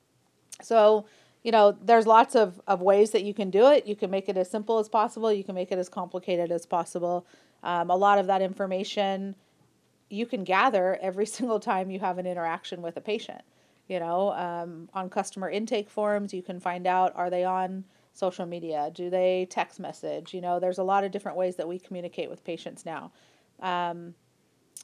So 0.62 1.06
you 1.42 1.52
know 1.52 1.72
there's 1.72 2.06
lots 2.06 2.34
of, 2.34 2.60
of 2.66 2.82
ways 2.82 3.12
that 3.12 3.22
you 3.22 3.32
can 3.32 3.48
do 3.48 3.70
it. 3.70 3.86
You 3.86 3.96
can 3.96 4.10
make 4.10 4.28
it 4.28 4.36
as 4.36 4.50
simple 4.50 4.78
as 4.78 4.88
possible. 4.88 5.32
You 5.32 5.44
can 5.44 5.54
make 5.54 5.72
it 5.72 5.78
as 5.78 5.88
complicated 5.88 6.52
as 6.52 6.66
possible. 6.66 7.26
Um, 7.62 7.90
a 7.90 7.96
lot 7.96 8.18
of 8.18 8.26
that 8.26 8.42
information 8.42 9.36
you 10.10 10.26
can 10.26 10.44
gather 10.44 10.98
every 11.00 11.26
single 11.38 11.60
time 11.60 11.90
you 11.90 12.00
have 12.00 12.18
an 12.18 12.26
interaction 12.26 12.82
with 12.82 12.96
a 12.96 13.00
patient 13.00 13.42
you 13.90 14.00
know 14.00 14.32
um, 14.32 14.88
on 14.94 15.10
customer 15.10 15.50
intake 15.50 15.90
forms 15.90 16.32
you 16.32 16.42
can 16.42 16.58
find 16.58 16.86
out 16.86 17.12
are 17.14 17.28
they 17.28 17.44
on 17.44 17.84
social 18.14 18.46
media 18.46 18.90
do 18.94 19.10
they 19.10 19.46
text 19.50 19.78
message 19.80 20.32
you 20.32 20.40
know 20.40 20.58
there's 20.58 20.78
a 20.78 20.82
lot 20.82 21.04
of 21.04 21.10
different 21.10 21.36
ways 21.36 21.56
that 21.56 21.68
we 21.68 21.78
communicate 21.78 22.30
with 22.30 22.42
patients 22.44 22.86
now 22.86 23.10
um, 23.60 24.14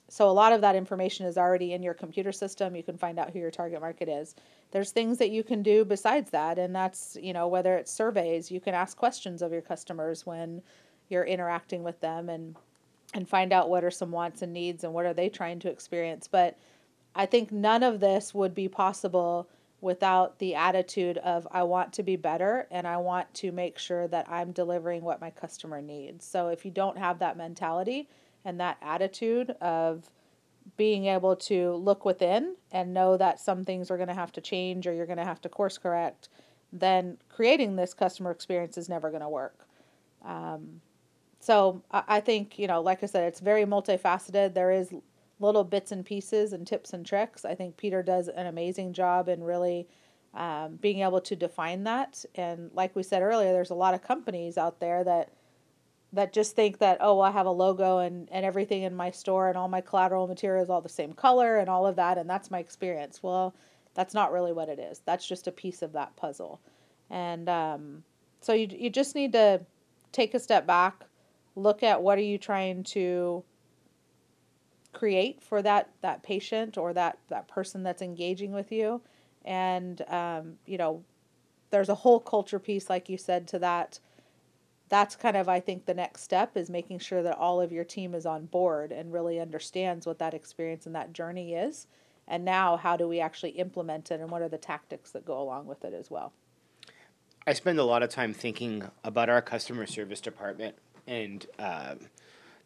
so 0.09 0.29
a 0.29 0.31
lot 0.31 0.53
of 0.53 0.61
that 0.61 0.77
information 0.77 1.27
is 1.27 1.37
already 1.37 1.73
in 1.73 1.83
your 1.83 1.95
computer 1.95 2.31
system. 2.31 2.77
You 2.77 2.83
can 2.83 2.97
find 2.97 3.19
out 3.19 3.31
who 3.31 3.41
your 3.41 3.51
target 3.51 3.81
market 3.81 4.09
is. 4.09 4.37
There's 4.71 4.93
things 4.93 5.19
that 5.19 5.31
you 5.31 5.43
can 5.43 5.63
do 5.63 5.85
besides 5.85 6.31
that, 6.31 6.59
and 6.59 6.75
that's 6.75 7.17
you 7.21 7.33
know 7.33 7.49
whether 7.49 7.77
it's 7.77 7.91
surveys, 7.91 8.51
you 8.51 8.61
can 8.61 8.75
ask 8.75 8.97
questions 8.97 9.43
of 9.43 9.53
your 9.53 9.63
customers 9.63 10.25
when 10.25 10.63
you're 11.09 11.25
interacting 11.25 11.83
with 11.83 12.01
them 12.01 12.29
and 12.29 12.57
and 13.15 13.29
find 13.29 13.53
out 13.53 13.69
what 13.69 13.85
are 13.85 13.91
some 13.91 14.11
wants 14.11 14.43
and 14.43 14.53
needs 14.53 14.85
and 14.85 14.93
what 14.93 15.07
are 15.07 15.15
they 15.15 15.29
trying 15.29 15.59
to 15.61 15.71
experience. 15.71 16.29
But 16.29 16.57
I 17.17 17.27
think 17.27 17.51
none 17.51 17.83
of 17.83 18.01
this 18.01 18.35
would 18.35 18.55
be 18.55 18.69
possible 18.69 19.49
without 19.81 20.39
the 20.39 20.55
attitude 20.55 21.19
of 21.19 21.47
I 21.51 21.63
want 21.63 21.93
to 21.95 22.03
be 22.03 22.17
better 22.17 22.67
and 22.71 22.87
I 22.87 22.97
want 22.99 23.33
to 23.35 23.53
make 23.53 23.79
sure 23.79 24.07
that 24.09 24.29
I'm 24.29 24.53
delivering 24.53 25.03
what 25.03 25.21
my 25.21 25.31
customer 25.31 25.83
needs. 25.83 26.25
So 26.25 26.49
if 26.49 26.65
you 26.65 26.71
don't 26.71 26.99
have 26.99 27.19
that 27.19 27.37
mentality, 27.37 28.09
and 28.47 28.61
that 28.61 28.79
attitude 28.81 29.51
of 29.61 30.09
being 30.77 31.07
able 31.07 31.35
to 31.35 31.75
look 31.75 32.05
within 32.05 32.55
and 32.71 32.95
know 32.95 33.17
that 33.17 33.41
some 33.41 33.65
things 33.65 33.91
are 33.91 33.97
going 33.97 34.09
to 34.09 34.15
have 34.15 34.33
to 34.33 34.41
change 34.41 34.87
or 34.87 34.93
you're 34.93 35.07
going 35.07 35.19
to 35.19 35.25
have 35.25 35.41
to 35.41 35.49
course 35.49 35.77
correct, 35.77 36.29
then 36.73 37.19
creating 37.29 37.75
this 37.75 37.93
customer 37.93 38.31
experience 38.31 38.79
is 38.79 38.89
never 38.89 39.11
going 39.11 39.23
to 39.23 39.29
work. 39.29 39.67
Um, 40.25 40.81
so 41.41 41.83
I, 41.91 42.21
think, 42.21 42.59
you 42.59 42.69
know, 42.69 42.81
like 42.81 43.03
I 43.03 43.07
said, 43.07 43.25
it's 43.25 43.41
very 43.41 43.65
multifaceted. 43.65 44.55
There 44.55 44.71
is 44.71 44.95
little 45.39 45.65
bits 45.65 45.93
and 45.93 46.05
pieces 46.05 46.53
and 46.53 46.67
tips 46.67 46.93
and 46.93 47.05
tricks. 47.05 47.45
I 47.45 47.55
think 47.55 47.77
Peter 47.77 48.03
does 48.03 48.29
an 48.29 48.47
amazing 48.47 48.93
job 48.93 49.29
in 49.29 49.45
really 49.45 49.87
um, 50.35 50.77
being 50.77 51.01
able 51.01 51.21
to 51.23 51.37
define 51.37 51.85
that. 51.85 52.25
And 52.35 52.71
like 52.75 52.95
we 52.95 53.03
said 53.03 53.23
earlier, 53.23 53.53
there's 53.53 53.71
a 53.71 53.75
lot 53.75 53.95
of 53.95 54.03
companies 54.03 54.59
out 54.59 54.81
there 54.81 55.05
that 55.05 55.31
that 56.13 56.33
just 56.33 56.55
think 56.55 56.79
that 56.79 56.99
oh 57.01 57.17
well, 57.17 57.27
I 57.27 57.31
have 57.31 57.47
a 57.47 57.51
logo 57.51 57.99
and 57.99 58.29
and 58.31 58.45
everything 58.45 58.83
in 58.83 58.95
my 58.95 59.11
store 59.11 59.49
and 59.49 59.59
all 59.59 59.69
my 59.69 59.81
collateral 59.81 60.27
material 60.27 60.63
is 60.63 60.71
all 60.71 60.81
the 60.81 60.89
same 60.89 61.13
color 61.13 61.59
and 61.59 61.69
all 61.69 61.87
of 61.87 61.97
that 61.97 62.17
and 62.17 62.29
that's 62.29 62.51
my 62.51 62.59
experience. 62.59 63.23
Well, 63.23 63.55
that's 63.95 64.15
not 64.15 64.33
really 64.33 64.53
what 64.53 64.69
it 64.69 64.79
is. 64.79 65.01
That's 65.05 65.27
just 65.27 65.47
a 65.47 65.53
piece 65.53 65.83
of 65.83 65.93
that 65.93 66.15
puzzle, 66.17 66.61
and 67.11 67.49
um, 67.49 68.05
so 68.41 68.53
you 68.53 68.69
you 68.71 68.91
just 68.91 69.15
need 69.15 69.33
to 69.33 69.61
take 70.13 70.35
a 70.35 70.39
step 70.39 70.67
back, 70.67 71.05
look 71.57 71.83
at 71.83 72.03
what 72.03 72.19
are 72.19 72.23
you 72.23 72.39
trying 72.39 72.85
to 72.85 73.43
create 74.97 75.43
for 75.43 75.63
that 75.63 75.91
that 76.01 76.23
patient 76.23 76.79
or 76.79 76.93
that 76.93 77.19
that 77.29 77.49
person 77.49 77.83
that's 77.83 78.03
engaging 78.03 78.53
with 78.53 78.73
you, 78.73 79.01
and 79.45 80.03
um, 80.09 80.55
you 80.67 80.79
know 80.79 81.03
there's 81.71 81.89
a 81.89 81.95
whole 81.95 82.21
culture 82.21 82.59
piece 82.59 82.89
like 82.89 83.09
you 83.09 83.19
said 83.19 83.47
to 83.49 83.59
that 83.59 83.99
that's 84.89 85.17
kind 85.17 85.37
of 85.37 85.49
I 85.49 85.61
think 85.61 85.85
the 85.85 85.95
next 85.95 86.23
step 86.23 86.57
is 86.57 86.71
making 86.71 87.01
sure 87.01 87.23
that 87.23 87.37
all 87.37 87.61
of 87.61 87.73
your 87.73 87.85
team 87.85 88.15
is 88.15 88.25
on 88.25 88.47
board 88.47 88.93
and 88.93 89.13
really 89.13 89.41
understands 89.41 90.07
what 90.07 90.19
that 90.21 90.35
experience 90.35 90.87
and 90.87 90.95
that 90.95 91.13
journey 91.13 91.55
is. 91.55 91.87
And 92.29 92.45
now 92.45 92.77
how 92.77 92.97
do 92.97 93.09
we 93.09 93.21
actually 93.21 93.51
implement 93.51 94.11
it 94.11 94.21
and 94.21 94.31
what 94.31 94.43
are 94.43 94.49
the 94.49 94.59
tactics 94.59 95.11
that 95.13 95.25
go 95.25 95.41
along 95.41 95.67
with 95.67 95.85
it 95.85 95.93
as 95.93 96.11
well? 96.11 96.33
I 97.47 97.53
spend 97.53 97.79
a 97.79 97.85
lot 97.85 98.03
of 98.03 98.11
time 98.11 98.33
thinking 98.33 98.89
about 99.05 99.29
our 99.29 99.43
customer 99.43 99.87
service 99.87 100.21
department 100.21 100.77
and 101.07 101.47
um, 101.59 101.99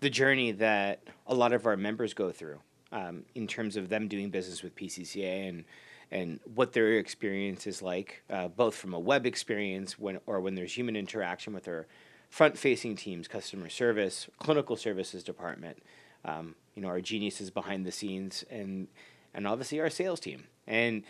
the 0.00 0.10
journey 0.10 0.52
that 0.52 1.02
a 1.26 1.34
lot 1.34 1.52
of 1.52 1.66
our 1.66 1.76
members 1.76 2.14
go 2.14 2.32
through 2.32 2.60
um, 2.92 3.24
in 3.34 3.46
terms 3.46 3.76
of 3.76 3.88
them 3.88 4.08
doing 4.08 4.30
business 4.30 4.62
with 4.62 4.74
PCCA 4.74 5.48
and 5.48 5.64
and 6.12 6.40
what 6.56 6.72
their 6.72 6.94
experience 6.94 7.68
is 7.68 7.82
like, 7.82 8.22
uh, 8.30 8.48
both 8.48 8.74
from 8.74 8.94
a 8.94 8.98
web 8.98 9.26
experience 9.26 9.96
when 9.96 10.18
or 10.26 10.40
when 10.40 10.56
there's 10.56 10.76
human 10.76 10.96
interaction 10.96 11.54
with 11.54 11.68
our 11.68 11.86
front 12.30 12.58
facing 12.58 12.96
teams, 12.96 13.28
customer 13.28 13.68
service, 13.68 14.28
clinical 14.38 14.76
services 14.76 15.22
department, 15.22 15.78
um, 16.24 16.54
you 16.74 16.82
know, 16.82 16.88
our 16.88 17.00
geniuses 17.00 17.50
behind 17.50 17.86
the 17.86 17.92
scenes, 17.92 18.44
and, 18.50 18.88
and 19.34 19.46
obviously 19.46 19.80
our 19.80 19.90
sales 19.90 20.20
team. 20.20 20.44
And 20.66 21.04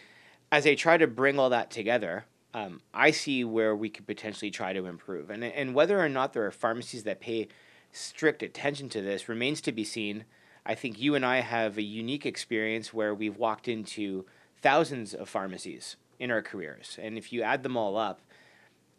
as 0.53 0.67
I 0.67 0.75
try 0.75 0.97
to 0.97 1.07
bring 1.07 1.39
all 1.39 1.51
that 1.51 1.71
together, 1.71 2.25
um, 2.53 2.81
I 2.93 3.11
see 3.11 3.45
where 3.45 3.77
we 3.77 3.89
could 3.89 4.07
potentially 4.07 4.51
try 4.51 4.73
to 4.73 4.87
improve. 4.87 5.31
And, 5.31 5.45
and 5.45 5.75
whether 5.75 5.99
or 5.99 6.09
not 6.09 6.33
there 6.33 6.45
are 6.45 6.51
pharmacies 6.51 7.05
that 7.05 7.21
pay 7.21 7.49
strict 7.93 8.43
attention 8.43 8.89
to 8.91 9.01
this 9.01 9.29
remains 9.29 9.61
to 9.63 9.73
be 9.73 9.85
seen. 9.85 10.25
I 10.65 10.75
think 10.75 11.01
you 11.01 11.15
and 11.15 11.25
I 11.25 11.41
have 11.41 11.79
a 11.79 11.83
unique 11.83 12.27
experience 12.27 12.93
where 12.93 13.15
we've 13.15 13.37
walked 13.37 13.69
into 13.69 14.27
thousands 14.61 15.15
of 15.15 15.29
pharmacies 15.29 15.97
in 16.19 16.31
our 16.31 16.43
careers. 16.43 16.99
And 17.01 17.17
if 17.17 17.33
you 17.33 17.43
add 17.43 17.63
them 17.63 17.77
all 17.77 17.97
up, 17.97 18.21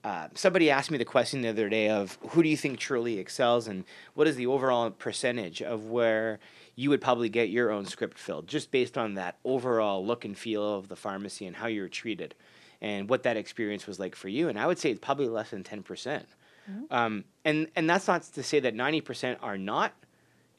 uh, 0.04 0.28
somebody 0.34 0.72
asked 0.72 0.90
me 0.90 0.98
the 0.98 1.06
question 1.06 1.42
the 1.42 1.50
other 1.50 1.70
day 1.70 1.90
of 1.90 2.18
who 2.30 2.42
do 2.42 2.50
you 2.50 2.58
think 2.58 2.80
truly 2.80 3.20
excels 3.20 3.68
and 3.68 3.86
what 4.16 4.28
is 4.28 4.36
the 4.36 4.48
overall 4.48 4.90
percentage 4.90 5.62
of 5.62 5.86
where 5.86 6.40
you 6.76 6.90
would 6.90 7.02
probably 7.02 7.30
get 7.30 7.50
your 7.50 7.70
own 7.70 7.86
script 7.86 8.18
filled 8.18 8.48
just 8.48 8.72
based 8.72 8.98
on 8.98 9.14
that 9.14 9.38
overall 9.46 10.04
look 10.04 10.26
and 10.26 10.36
feel 10.38 10.78
of 10.78 10.88
the 10.88 10.96
pharmacy 10.96 11.46
and 11.46 11.58
how 11.58 11.68
you 11.68 11.82
were 11.82 11.88
treated 11.88 12.34
and 12.82 13.10
what 13.10 13.22
that 13.22 13.38
experience 13.38 13.86
was 13.86 14.00
like 14.00 14.16
for 14.16 14.28
you 14.28 14.50
and 14.50 14.58
i 14.58 14.66
would 14.66 14.80
say 14.80 14.90
it's 14.90 15.00
probably 15.00 15.28
less 15.28 15.52
than 15.52 15.64
10% 15.64 16.24
percent 16.66 16.84
mm 16.84 16.88
hmm 16.90 16.96
um, 16.96 17.24
and, 17.44 17.68
and 17.76 17.90
that's 17.90 18.08
not 18.08 18.22
to 18.22 18.44
say 18.44 18.60
that 18.60 18.76
90% 18.76 19.38
are 19.42 19.58
not 19.58 19.94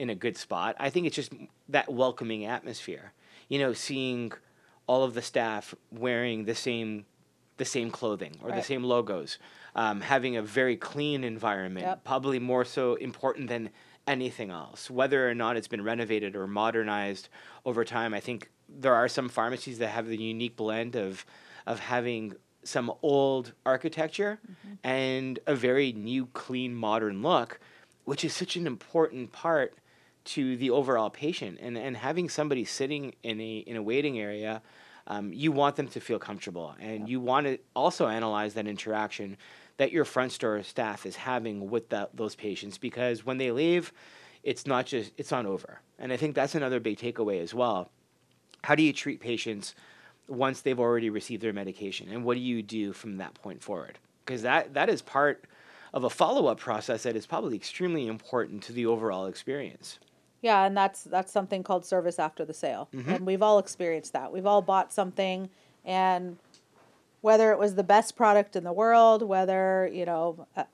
in 0.01 0.11
a 0.11 0.15
good 0.15 0.37
spot 0.37 0.75
i 0.81 0.91
think 0.91 1.07
it's 1.07 1.15
just 1.15 1.33
that 1.69 1.93
welcoming 1.93 2.45
atmosphere 2.45 3.13
you 3.49 3.59
know 3.59 3.73
seeing 3.73 4.33
all 4.87 5.05
of 5.05 5.15
the 5.15 5.23
staff 5.23 5.75
wearing 5.91 6.45
the 6.45 6.55
same 6.55 7.05
the 7.63 7.65
same 7.65 7.91
clothing 7.91 8.35
or 8.43 8.49
right. 8.49 8.57
the 8.57 8.63
same 8.63 8.83
logos, 8.83 9.39
um, 9.77 10.01
having 10.01 10.37
a 10.37 10.43
very 10.43 10.77
clean 10.77 11.23
environment, 11.23 11.87
yep. 11.87 12.05
probably 12.05 12.39
more 12.39 12.65
so 12.65 12.95
important 12.97 13.49
than 13.49 13.71
anything 14.07 14.51
else. 14.51 14.91
Whether 14.91 15.29
or 15.29 15.35
not 15.35 15.57
it's 15.57 15.69
been 15.69 15.85
renovated 15.85 16.35
or 16.35 16.47
modernized 16.47 17.29
over 17.65 17.85
time, 17.85 18.15
I 18.15 18.21
think 18.21 18.51
there 18.69 18.95
are 18.95 19.09
some 19.09 19.29
pharmacies 19.29 19.79
that 19.79 19.89
have 19.89 20.07
the 20.07 20.17
unique 20.17 20.57
blend 20.57 20.97
of 20.97 21.25
of 21.67 21.79
having 21.79 22.35
some 22.65 22.93
old 23.03 23.53
architecture 23.67 24.39
mm-hmm. 24.45 24.75
and 24.85 25.39
a 25.47 25.55
very 25.55 25.93
new, 25.93 26.27
clean, 26.27 26.75
modern 26.75 27.23
look, 27.23 27.61
which 28.05 28.25
is 28.25 28.35
such 28.35 28.57
an 28.57 28.67
important 28.67 29.33
part 29.33 29.75
to 30.25 30.57
the 30.57 30.71
overall 30.71 31.11
patient. 31.11 31.59
And 31.61 31.77
and 31.77 31.97
having 31.97 32.29
somebody 32.29 32.65
sitting 32.65 33.15
in 33.23 33.41
a 33.41 33.59
in 33.59 33.77
a 33.77 33.83
waiting 33.83 34.19
area 34.19 34.63
um, 35.07 35.33
you 35.33 35.53
want 35.53 35.77
them 35.77 35.89
to 35.89 36.01
feel 36.01 36.19
comfortable 36.19 36.75
and 36.81 37.09
you 37.09 37.21
want 37.21 37.47
to 37.47 37.59
also 37.75 38.07
analyze 38.07 38.55
that 38.55 38.67
interaction 38.67 39.37
that 39.77 39.93
your 39.93 40.05
front 40.05 40.33
store 40.33 40.63
staff 40.63 41.07
is 41.07 41.17
having 41.17 41.71
with 41.71 41.89
that, 41.89 42.15
those 42.15 42.35
patients 42.35 42.79
because 42.79 43.25
when 43.25 43.39
they 43.39 43.51
leave 43.51 43.93
it's 44.43 44.67
not 44.67 44.87
just 44.87 45.13
it's 45.17 45.31
not 45.31 45.47
over 45.47 45.81
and 45.99 46.13
i 46.13 46.17
think 46.17 46.35
that's 46.35 46.55
another 46.55 46.81
big 46.81 46.99
takeaway 46.99 47.41
as 47.41 47.53
well 47.53 47.91
how 48.65 48.75
do 48.75 48.83
you 48.83 48.93
treat 48.93 49.21
patients 49.21 49.75
once 50.29 50.61
they've 50.61 50.81
already 50.81 51.11
received 51.11 51.43
their 51.43 51.53
medication, 51.53 52.09
and 52.11 52.25
what 52.25 52.35
do 52.35 52.41
you 52.41 52.63
do 52.63 52.93
from 52.93 53.19
that 53.19 53.35
point 53.35 53.63
forward? 53.63 53.99
Because 54.25 54.43
that 54.43 54.75
that 54.75 54.89
is 54.89 55.03
part 55.03 55.45
of 55.93 56.05
a 56.05 56.11
follow 56.11 56.47
up 56.47 56.59
process 56.59 57.03
that 57.03 57.17
is 57.17 57.27
probably 57.27 57.57
extremely 57.57 58.07
important 58.07 58.63
to 58.65 58.73
the 58.73 58.87
overall 58.87 59.27
experience. 59.27 59.99
Yeah, 60.41 60.65
and 60.65 60.77
that's 60.77 61.05
that's 61.05 61.31
something 61.33 61.63
called 61.63 61.85
service 61.85 62.19
after 62.19 62.45
the 62.45 62.55
sale, 62.55 62.89
Mm-hmm. 62.95 63.11
and 63.11 63.27
we've 63.27 63.43
all 63.43 63.59
experienced 63.59 64.13
that. 64.15 64.33
We've 64.33 64.47
all 64.47 64.63
bought 64.63 64.93
something, 64.93 65.51
and 65.85 66.39
whether 67.21 67.53
it 67.53 67.59
was 67.59 67.75
the 67.75 67.85
best 67.85 68.17
product 68.17 68.57
in 68.57 68.65
the 68.65 68.73
world, 68.73 69.23
whether 69.23 69.89
you 69.93 70.05
know, 70.05 70.47
uh, 70.57 70.65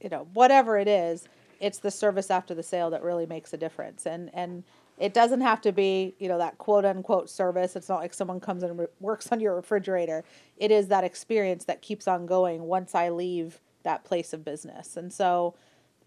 you 0.00 0.08
know, 0.08 0.28
whatever 0.34 0.78
it 0.78 0.86
is, 0.86 1.26
it's 1.60 1.78
the 1.78 1.90
service 1.90 2.30
after 2.30 2.54
the 2.54 2.62
sale 2.62 2.90
that 2.90 3.02
really 3.02 3.26
makes 3.26 3.52
a 3.52 3.56
difference. 3.56 4.06
And 4.06 4.30
and 4.34 4.64
it 4.98 5.14
doesn't 5.14 5.40
have 5.40 5.60
to 5.62 5.72
be 5.72 6.14
you 6.18 6.28
know 6.28 6.38
that 6.38 6.58
quote 6.58 6.84
unquote 6.84 7.30
service. 7.30 7.76
It's 7.76 7.88
not 7.88 8.00
like 8.00 8.14
someone 8.14 8.40
comes 8.40 8.62
and 8.62 8.78
re- 8.78 8.86
works 9.00 9.30
on 9.32 9.40
your 9.40 9.54
refrigerator. 9.54 10.24
It 10.56 10.70
is 10.70 10.88
that 10.88 11.04
experience 11.04 11.64
that 11.64 11.82
keeps 11.82 12.08
on 12.08 12.26
going 12.26 12.62
once 12.62 12.94
I 12.94 13.08
leave 13.10 13.60
that 13.84 14.04
place 14.04 14.32
of 14.32 14.44
business. 14.44 14.96
And 14.96 15.12
so, 15.12 15.54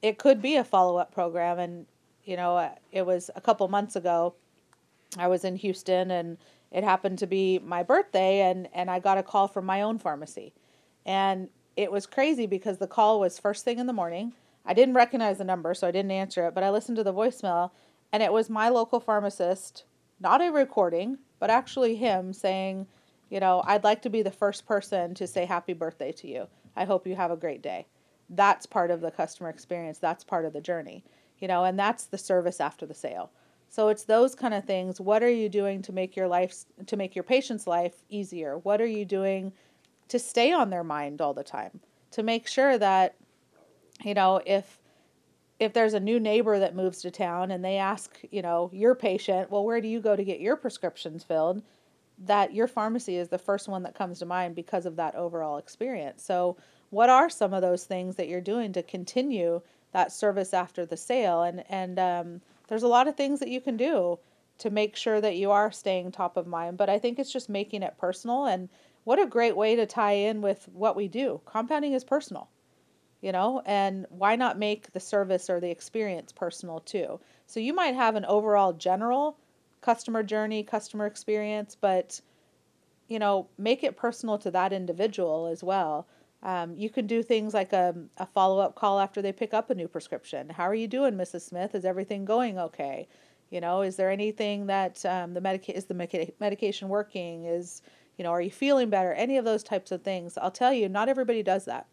it 0.02 0.18
could 0.18 0.42
be 0.42 0.56
a 0.58 0.64
follow 0.64 0.98
up 0.98 1.14
program. 1.14 1.60
And 1.60 1.86
you 2.24 2.36
know, 2.36 2.58
uh, 2.58 2.76
it 2.92 3.06
was 3.06 3.30
a 3.36 3.42
couple 3.42 3.68
months 3.68 3.96
ago. 3.96 4.36
I 5.18 5.28
was 5.28 5.44
in 5.44 5.56
Houston 5.58 6.12
and 6.12 6.38
it 6.72 6.84
happened 6.84 7.20
to 7.20 7.28
be 7.28 7.60
my 7.60 7.84
birthday 7.84 8.42
and 8.42 8.68
and 8.74 8.90
I 8.92 9.00
got 9.00 9.18
a 9.18 9.24
call 9.24 9.48
from 9.48 9.66
my 9.66 9.82
own 9.82 10.00
pharmacy. 10.00 10.54
And 11.06 11.50
it 11.76 11.92
was 11.92 12.06
crazy 12.06 12.46
because 12.46 12.78
the 12.78 12.88
call 12.88 13.20
was 13.20 13.40
first 13.40 13.66
thing 13.66 13.80
in 13.80 13.88
the 13.88 13.94
morning. 13.94 14.34
I 14.66 14.74
didn't 14.74 14.94
recognize 14.94 15.40
the 15.40 15.44
number, 15.44 15.74
so 15.74 15.88
I 15.88 15.92
didn't 15.92 16.12
answer 16.12 16.46
it, 16.48 16.54
but 16.54 16.64
I 16.64 16.70
listened 16.70 16.98
to 16.98 17.04
the 17.04 17.14
voicemail 17.14 17.72
and 18.12 18.22
it 18.22 18.34
was 18.34 18.50
my 18.50 18.70
local 18.70 19.00
pharmacist, 19.00 19.86
not 20.20 20.42
a 20.42 20.52
recording, 20.52 21.18
but 21.40 21.50
actually 21.50 21.96
him 21.96 22.34
saying, 22.34 22.88
you 23.30 23.40
know, 23.40 23.64
I'd 23.66 23.84
like 23.84 24.02
to 24.04 24.10
be 24.10 24.22
the 24.22 24.32
first 24.32 24.66
person 24.66 25.14
to 25.16 25.26
say 25.28 25.46
happy 25.46 25.74
birthday 25.74 26.12
to 26.14 26.28
you. 26.28 26.48
I 26.76 26.86
hope 26.86 27.08
you 27.08 27.16
have 27.16 27.32
a 27.32 27.38
great 27.38 27.62
day. 27.62 27.88
That's 28.30 28.66
part 28.66 28.92
of 28.92 29.02
the 29.02 29.12
customer 29.12 29.50
experience. 29.50 30.00
That's 30.00 30.24
part 30.24 30.46
of 30.46 30.54
the 30.54 30.62
journey, 30.62 31.04
you 31.40 31.48
know, 31.48 31.64
and 31.64 31.78
that's 31.78 32.06
the 32.06 32.18
service 32.18 32.60
after 32.60 32.86
the 32.86 32.94
sale. 32.94 33.32
So 33.70 33.88
it's 33.88 34.04
those 34.04 34.36
kind 34.36 34.54
of 34.54 34.66
things. 34.66 35.00
What 35.00 35.24
are 35.24 35.32
you 35.32 35.48
doing 35.48 35.82
to 35.84 35.94
make 35.94 36.16
your 36.16 36.28
life 36.28 36.66
to 36.86 36.98
make 36.98 37.16
your 37.16 37.24
patient's 37.24 37.68
life 37.68 38.04
easier? 38.10 38.58
What 38.58 38.82
are 38.82 38.86
you 38.86 39.06
doing 39.06 39.54
to 40.10 40.20
stay 40.20 40.52
on 40.52 40.70
their 40.70 40.84
mind 40.84 41.22
all 41.22 41.34
the 41.34 41.44
time? 41.44 41.80
To 42.12 42.24
make 42.24 42.48
sure 42.48 42.78
that 42.78 43.16
you 44.04 44.14
know, 44.14 44.42
if 44.46 44.80
if 45.62 45.74
there's 45.74 45.94
a 45.94 46.00
new 46.00 46.20
neighbor 46.20 46.58
that 46.58 46.76
moves 46.76 47.04
to 47.04 47.12
town 47.12 47.52
and 47.52 47.64
they 47.64 47.78
ask, 47.78 48.20
you 48.32 48.42
know, 48.42 48.72
your 48.74 48.96
patient, 48.96 49.52
well, 49.52 49.64
where 49.64 49.80
do 49.80 49.88
you 49.88 50.02
go 50.02 50.16
to 50.16 50.24
get 50.24 50.40
your 50.40 50.56
prescriptions 50.56 51.24
filled? 51.24 51.62
That 52.18 52.56
your 52.56 52.68
pharmacy 52.68 53.16
is 53.16 53.30
the 53.30 53.38
first 53.38 53.68
one 53.68 53.84
that 53.84 53.94
comes 53.94 54.18
to 54.20 54.26
mind 54.26 54.56
because 54.56 54.88
of 54.88 54.96
that 54.96 55.14
overall 55.14 55.60
experience. 55.60 56.24
So, 56.24 56.58
what 56.90 57.12
are 57.12 57.30
some 57.30 57.54
of 57.54 57.62
those 57.62 57.84
things 57.84 58.16
that 58.16 58.28
you're 58.28 58.42
doing 58.42 58.74
to 58.74 58.82
continue 58.82 59.62
that 59.92 60.12
service 60.12 60.52
after 60.52 60.84
the 60.84 60.98
sale? 60.98 61.44
And 61.44 61.64
and 61.70 62.00
um, 62.00 62.42
there's 62.68 62.84
a 62.84 62.88
lot 62.88 63.08
of 63.08 63.16
things 63.16 63.40
that 63.40 63.50
you 63.50 63.62
can 63.62 63.78
do 63.78 64.18
to 64.58 64.72
make 64.72 64.96
sure 64.96 65.22
that 65.22 65.38
you 65.38 65.52
are 65.52 65.72
staying 65.72 66.12
top 66.12 66.38
of 66.38 66.48
mind. 66.48 66.78
But 66.78 66.90
I 66.90 66.98
think 66.98 67.20
it's 67.20 67.32
just 67.32 67.50
making 67.50 67.84
it 67.84 68.00
personal. 68.00 68.46
And 68.46 68.68
what 69.04 69.22
a 69.22 69.28
great 69.28 69.56
way 69.56 69.76
to 69.76 69.86
tie 69.86 70.14
in 70.14 70.42
with 70.42 70.68
what 70.74 70.96
we 70.96 71.08
do. 71.08 71.40
Compounding 71.46 71.94
is 71.94 72.04
personal 72.04 72.50
you 73.22 73.32
know 73.32 73.62
and 73.66 74.06
why 74.10 74.36
not 74.36 74.58
make 74.58 74.92
the 74.94 75.00
service 75.00 75.50
or 75.50 75.60
the 75.60 75.70
experience 75.70 76.32
personal 76.32 76.80
too? 76.80 77.20
So 77.46 77.60
you 77.60 77.74
might 77.74 77.96
have 77.96 78.16
an 78.16 78.26
overall 78.26 78.74
general 78.74 79.38
customer 79.82 80.22
journey 80.24 80.64
customer 80.64 81.08
experience 81.08 81.76
but 81.80 82.22
you 83.08 83.18
know 83.20 83.48
make 83.58 83.84
it 83.84 83.98
personal 83.98 84.38
to 84.40 84.52
that 84.52 84.74
individual 84.74 85.48
as 85.48 85.64
well. 85.64 86.08
Um, 86.44 86.76
you 86.76 86.90
can 86.90 87.06
do 87.06 87.22
things 87.22 87.54
like 87.54 87.72
a, 87.72 87.94
a 88.18 88.26
follow-up 88.26 88.74
call 88.74 89.00
after 89.00 89.22
they 89.22 89.32
pick 89.32 89.54
up 89.54 89.70
a 89.70 89.76
new 89.76 89.88
prescription. 89.88 90.50
How 90.50 90.64
are 90.64 90.76
you 90.76 90.88
doing 90.88 91.14
mrs 91.14 91.42
smith? 91.42 91.76
Is 91.76 91.86
everything 91.86 92.26
going 92.26 92.58
okay? 92.58 93.08
You 93.50 93.62
know 93.62 93.82
is 93.82 93.96
there 93.96 94.10
anything 94.10 94.68
that 94.68 95.06
um, 95.06 95.34
the 95.34 95.42
medica- 95.42 95.76
is 95.76 95.86
the 95.86 95.94
medica- 95.94 96.32
medication 96.40 96.90
working? 96.90 97.46
Is 97.46 97.82
you 98.18 98.24
know 98.24 98.32
are 98.32 98.42
you 98.42 98.52
feeling 98.52 98.90
better? 98.90 99.14
Any 99.14 99.38
of 99.38 99.46
those 99.46 99.64
types 99.64 99.92
of 99.92 100.02
things. 100.04 100.38
I'll 100.38 100.52
tell 100.52 100.74
you 100.74 100.90
not 100.90 101.10
everybody 101.10 101.44
does 101.44 101.66
that 101.66 101.88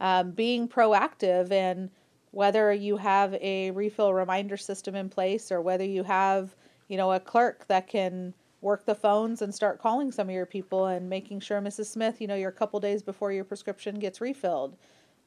um, 0.00 0.32
being 0.32 0.68
proactive 0.68 1.50
and 1.52 1.90
whether 2.32 2.72
you 2.72 2.96
have 2.96 3.34
a 3.34 3.70
refill 3.72 4.12
reminder 4.14 4.56
system 4.56 4.94
in 4.94 5.08
place 5.08 5.52
or 5.52 5.60
whether 5.60 5.84
you 5.84 6.02
have 6.02 6.54
you 6.88 6.96
know 6.96 7.12
a 7.12 7.20
clerk 7.20 7.66
that 7.68 7.86
can 7.86 8.34
work 8.60 8.84
the 8.84 8.94
phones 8.94 9.42
and 9.42 9.54
start 9.54 9.80
calling 9.80 10.12
some 10.12 10.28
of 10.28 10.34
your 10.34 10.46
people 10.46 10.86
and 10.86 11.08
making 11.08 11.40
sure 11.40 11.60
mrs 11.60 11.86
smith 11.86 12.20
you 12.20 12.26
know 12.26 12.34
you're 12.34 12.50
a 12.50 12.52
couple 12.52 12.78
days 12.78 13.02
before 13.02 13.32
your 13.32 13.44
prescription 13.44 13.98
gets 13.98 14.20
refilled 14.20 14.76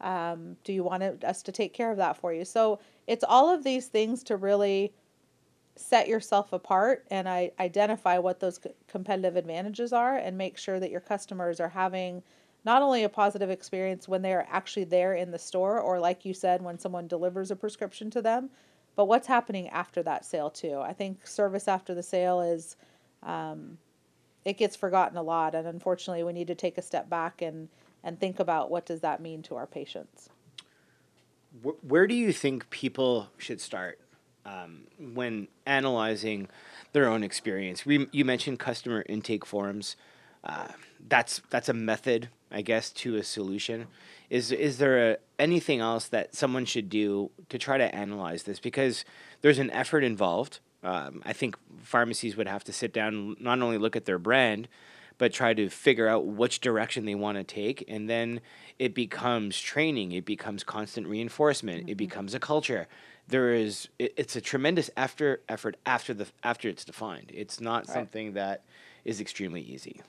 um, 0.03 0.57
do 0.63 0.73
you 0.73 0.83
want 0.83 1.23
us 1.23 1.41
to 1.43 1.51
take 1.51 1.73
care 1.73 1.89
of 1.89 1.97
that 1.97 2.17
for 2.17 2.33
you? 2.33 2.45
So 2.45 2.79
it's 3.07 3.23
all 3.23 3.49
of 3.49 3.63
these 3.63 3.87
things 3.87 4.21
to 4.23 4.35
really 4.35 4.93
set 5.75 6.07
yourself 6.07 6.53
apart 6.53 7.03
and 7.09 7.27
I 7.27 7.51
identify 7.59 8.19
what 8.19 8.39
those 8.39 8.59
competitive 8.87 9.35
advantages 9.35 9.91
are 9.91 10.17
and 10.17 10.37
make 10.37 10.55
sure 10.55 10.79
that 10.79 10.91
your 10.91 10.99
customers 10.99 11.59
are 11.59 11.69
having 11.69 12.21
not 12.65 12.81
only 12.81 13.03
a 13.03 13.09
positive 13.09 13.49
experience 13.49 14.07
when 14.07 14.21
they 14.21 14.33
are 14.33 14.45
actually 14.49 14.85
there 14.85 15.13
in 15.13 15.31
the 15.31 15.39
store 15.39 15.79
or 15.79 15.99
like 15.99 16.25
you 16.25 16.33
said 16.33 16.61
when 16.61 16.79
someone 16.79 17.07
delivers 17.07 17.51
a 17.51 17.55
prescription 17.55 18.09
to 18.09 18.21
them 18.21 18.49
but 18.95 19.05
what's 19.05 19.27
happening 19.27 19.67
after 19.69 20.03
that 20.03 20.25
sale 20.25 20.49
too 20.49 20.79
i 20.79 20.93
think 20.93 21.25
service 21.25 21.67
after 21.67 21.93
the 21.93 22.03
sale 22.03 22.41
is 22.41 22.75
um, 23.23 23.77
it 24.45 24.57
gets 24.57 24.75
forgotten 24.75 25.17
a 25.17 25.23
lot 25.23 25.55
and 25.55 25.67
unfortunately 25.67 26.23
we 26.23 26.33
need 26.33 26.47
to 26.47 26.55
take 26.55 26.77
a 26.77 26.81
step 26.81 27.09
back 27.09 27.41
and 27.41 27.69
and 28.03 28.19
think 28.19 28.39
about 28.39 28.69
what 28.69 28.85
does 28.85 29.01
that 29.01 29.21
mean 29.21 29.41
to 29.41 29.55
our 29.55 29.67
patients 29.67 30.29
Wh- 31.63 31.83
Where 31.83 32.07
do 32.07 32.15
you 32.15 32.31
think 32.33 32.69
people 32.69 33.29
should 33.37 33.61
start 33.61 33.99
um, 34.45 34.83
when 34.99 35.47
analyzing 35.65 36.49
their 36.93 37.07
own 37.07 37.23
experience? 37.23 37.85
We, 37.85 38.07
you 38.11 38.25
mentioned 38.25 38.59
customer 38.59 39.03
intake 39.07 39.45
forums. 39.45 39.95
Uh, 40.43 40.69
that's 41.07 41.41
that's 41.49 41.69
a 41.69 41.73
method, 41.73 42.29
I 42.53 42.61
guess, 42.61 42.91
to 42.91 43.15
a 43.17 43.23
solution. 43.23 43.87
Is 44.29 44.51
is 44.51 44.77
there 44.77 45.11
a, 45.11 45.17
anything 45.39 45.79
else 45.79 46.07
that 46.09 46.35
someone 46.35 46.65
should 46.65 46.89
do 46.89 47.31
to 47.49 47.57
try 47.57 47.77
to 47.77 47.93
analyze 47.95 48.43
this? 48.43 48.59
Because 48.59 49.03
there's 49.41 49.59
an 49.59 49.71
effort 49.71 50.03
involved. 50.03 50.59
Um, 50.83 51.21
I 51.25 51.33
think 51.33 51.57
pharmacies 51.81 52.35
would 52.37 52.47
have 52.47 52.63
to 52.65 52.73
sit 52.73 52.93
down, 52.93 53.13
and 53.13 53.41
not 53.41 53.61
only 53.61 53.77
look 53.77 53.95
at 53.95 54.05
their 54.05 54.19
brand, 54.19 54.67
but 55.17 55.31
try 55.31 55.53
to 55.53 55.69
figure 55.69 56.07
out 56.07 56.25
which 56.25 56.59
direction 56.59 57.05
they 57.05 57.15
want 57.15 57.37
to 57.37 57.43
take 57.43 57.85
and 57.87 58.09
then 58.09 58.41
it 58.79 58.93
becomes 58.95 59.59
training 59.61 60.11
it 60.11 60.25
becomes 60.25 60.63
constant 60.63 61.07
reinforcement 61.07 61.87
it 61.87 61.95
becomes 61.95 62.33
a 62.33 62.39
culture 62.39 62.87
there 63.27 63.53
is 63.53 63.87
it, 63.99 64.11
it's 64.17 64.35
a 64.35 64.41
tremendous 64.41 64.89
after 64.97 65.41
effort 65.47 65.77
after 65.85 66.13
the 66.15 66.25
after 66.43 66.67
it's 66.67 66.83
defined 66.83 67.31
it's 67.33 67.61
not 67.61 67.87
Right. 67.87 67.93
something 67.93 68.33
that 68.33 68.63
is 69.05 69.21
extremely 69.21 69.61
easy 69.61 70.01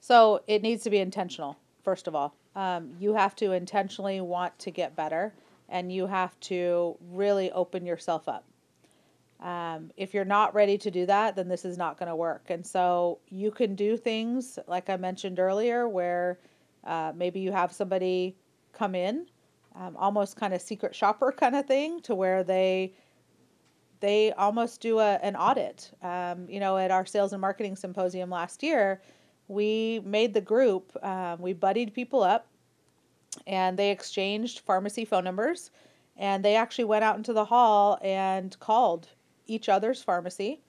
So 0.00 0.42
it 0.46 0.62
needs 0.62 0.82
to 0.84 0.90
be 0.90 0.98
intentional, 0.98 1.58
first 1.82 2.06
of 2.06 2.14
all. 2.14 2.34
Um, 2.54 2.90
you 2.98 3.14
have 3.14 3.36
to 3.36 3.52
intentionally 3.52 4.20
want 4.20 4.58
to 4.60 4.70
get 4.70 4.96
better 4.96 5.34
and 5.68 5.92
you 5.92 6.06
have 6.06 6.38
to 6.40 6.96
really 7.10 7.50
open 7.52 7.84
yourself 7.84 8.28
up. 8.28 8.44
Um, 9.40 9.92
if 9.96 10.14
you're 10.14 10.24
not 10.24 10.54
ready 10.54 10.76
to 10.78 10.90
do 10.90 11.06
that, 11.06 11.36
then 11.36 11.48
this 11.48 11.64
is 11.64 11.78
not 11.78 11.98
going 11.98 12.08
to 12.08 12.16
work. 12.16 12.46
And 12.48 12.66
so 12.66 13.18
you 13.28 13.50
can 13.50 13.74
do 13.74 13.96
things, 13.96 14.58
like 14.66 14.90
I 14.90 14.96
mentioned 14.96 15.38
earlier, 15.38 15.88
where 15.88 16.40
uh, 16.84 17.12
maybe 17.14 17.40
you 17.40 17.52
have 17.52 17.72
somebody 17.72 18.36
come 18.72 18.94
in, 18.94 19.26
um, 19.76 19.96
almost 19.96 20.36
kind 20.36 20.54
of 20.54 20.60
secret 20.60 20.94
shopper 20.94 21.30
kind 21.36 21.54
of 21.54 21.66
thing, 21.66 22.00
to 22.02 22.14
where 22.14 22.42
they 22.42 22.94
they 24.00 24.32
almost 24.32 24.80
do 24.80 25.00
a, 25.00 25.14
an 25.22 25.34
audit. 25.34 25.90
Um, 26.02 26.48
you 26.48 26.60
know, 26.60 26.76
at 26.76 26.90
our 26.90 27.04
sales 27.04 27.32
and 27.32 27.40
marketing 27.40 27.74
symposium 27.74 28.30
last 28.30 28.62
year, 28.62 29.02
we 29.48 30.00
made 30.04 30.34
the 30.34 30.40
group, 30.40 30.92
um, 31.02 31.40
we 31.40 31.52
buddied 31.52 31.94
people 31.94 32.22
up 32.22 32.46
and 33.46 33.78
they 33.78 33.90
exchanged 33.90 34.60
pharmacy 34.60 35.04
phone 35.04 35.24
numbers 35.24 35.70
and 36.16 36.44
they 36.44 36.56
actually 36.56 36.84
went 36.84 37.04
out 37.04 37.16
into 37.16 37.32
the 37.32 37.46
hall 37.46 37.98
and 38.02 38.58
called 38.60 39.08
each 39.46 39.68
other's 39.68 40.02
pharmacy. 40.02 40.60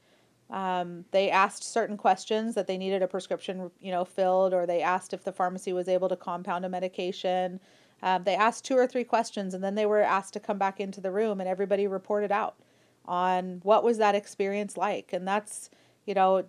Um, 0.50 1.06
they 1.12 1.30
asked 1.30 1.64
certain 1.64 1.98
questions 1.98 2.56
that 2.56 2.68
they 2.68 2.78
needed 2.78 3.02
a 3.02 3.08
prescription, 3.08 3.70
you 3.80 3.92
know, 3.92 4.06
filled, 4.06 4.54
or 4.54 4.66
they 4.66 4.82
asked 4.82 5.14
if 5.14 5.24
the 5.24 5.32
pharmacy 5.32 5.74
was 5.74 5.88
able 5.88 6.10
to 6.10 6.16
compound 6.16 6.66
a 6.66 6.70
medication. 6.70 7.60
Um, 8.02 8.24
they 8.24 8.36
asked 8.36 8.66
two 8.66 8.76
or 8.76 8.88
three 8.88 9.04
questions, 9.04 9.54
and 9.54 9.64
then 9.64 9.76
they 9.76 9.86
were 9.86 10.02
asked 10.02 10.34
to 10.34 10.40
come 10.40 10.58
back 10.58 10.80
into 10.80 11.02
the 11.02 11.12
room, 11.12 11.40
and 11.40 11.48
everybody 11.48 11.86
reported 11.86 12.32
out 12.32 12.56
on 13.06 13.60
what 13.64 13.84
was 13.84 14.00
that 14.00 14.16
experience 14.16 14.76
like. 14.76 15.14
And 15.14 15.28
that's, 15.28 15.70
you 16.06 16.16
know, 16.16 16.46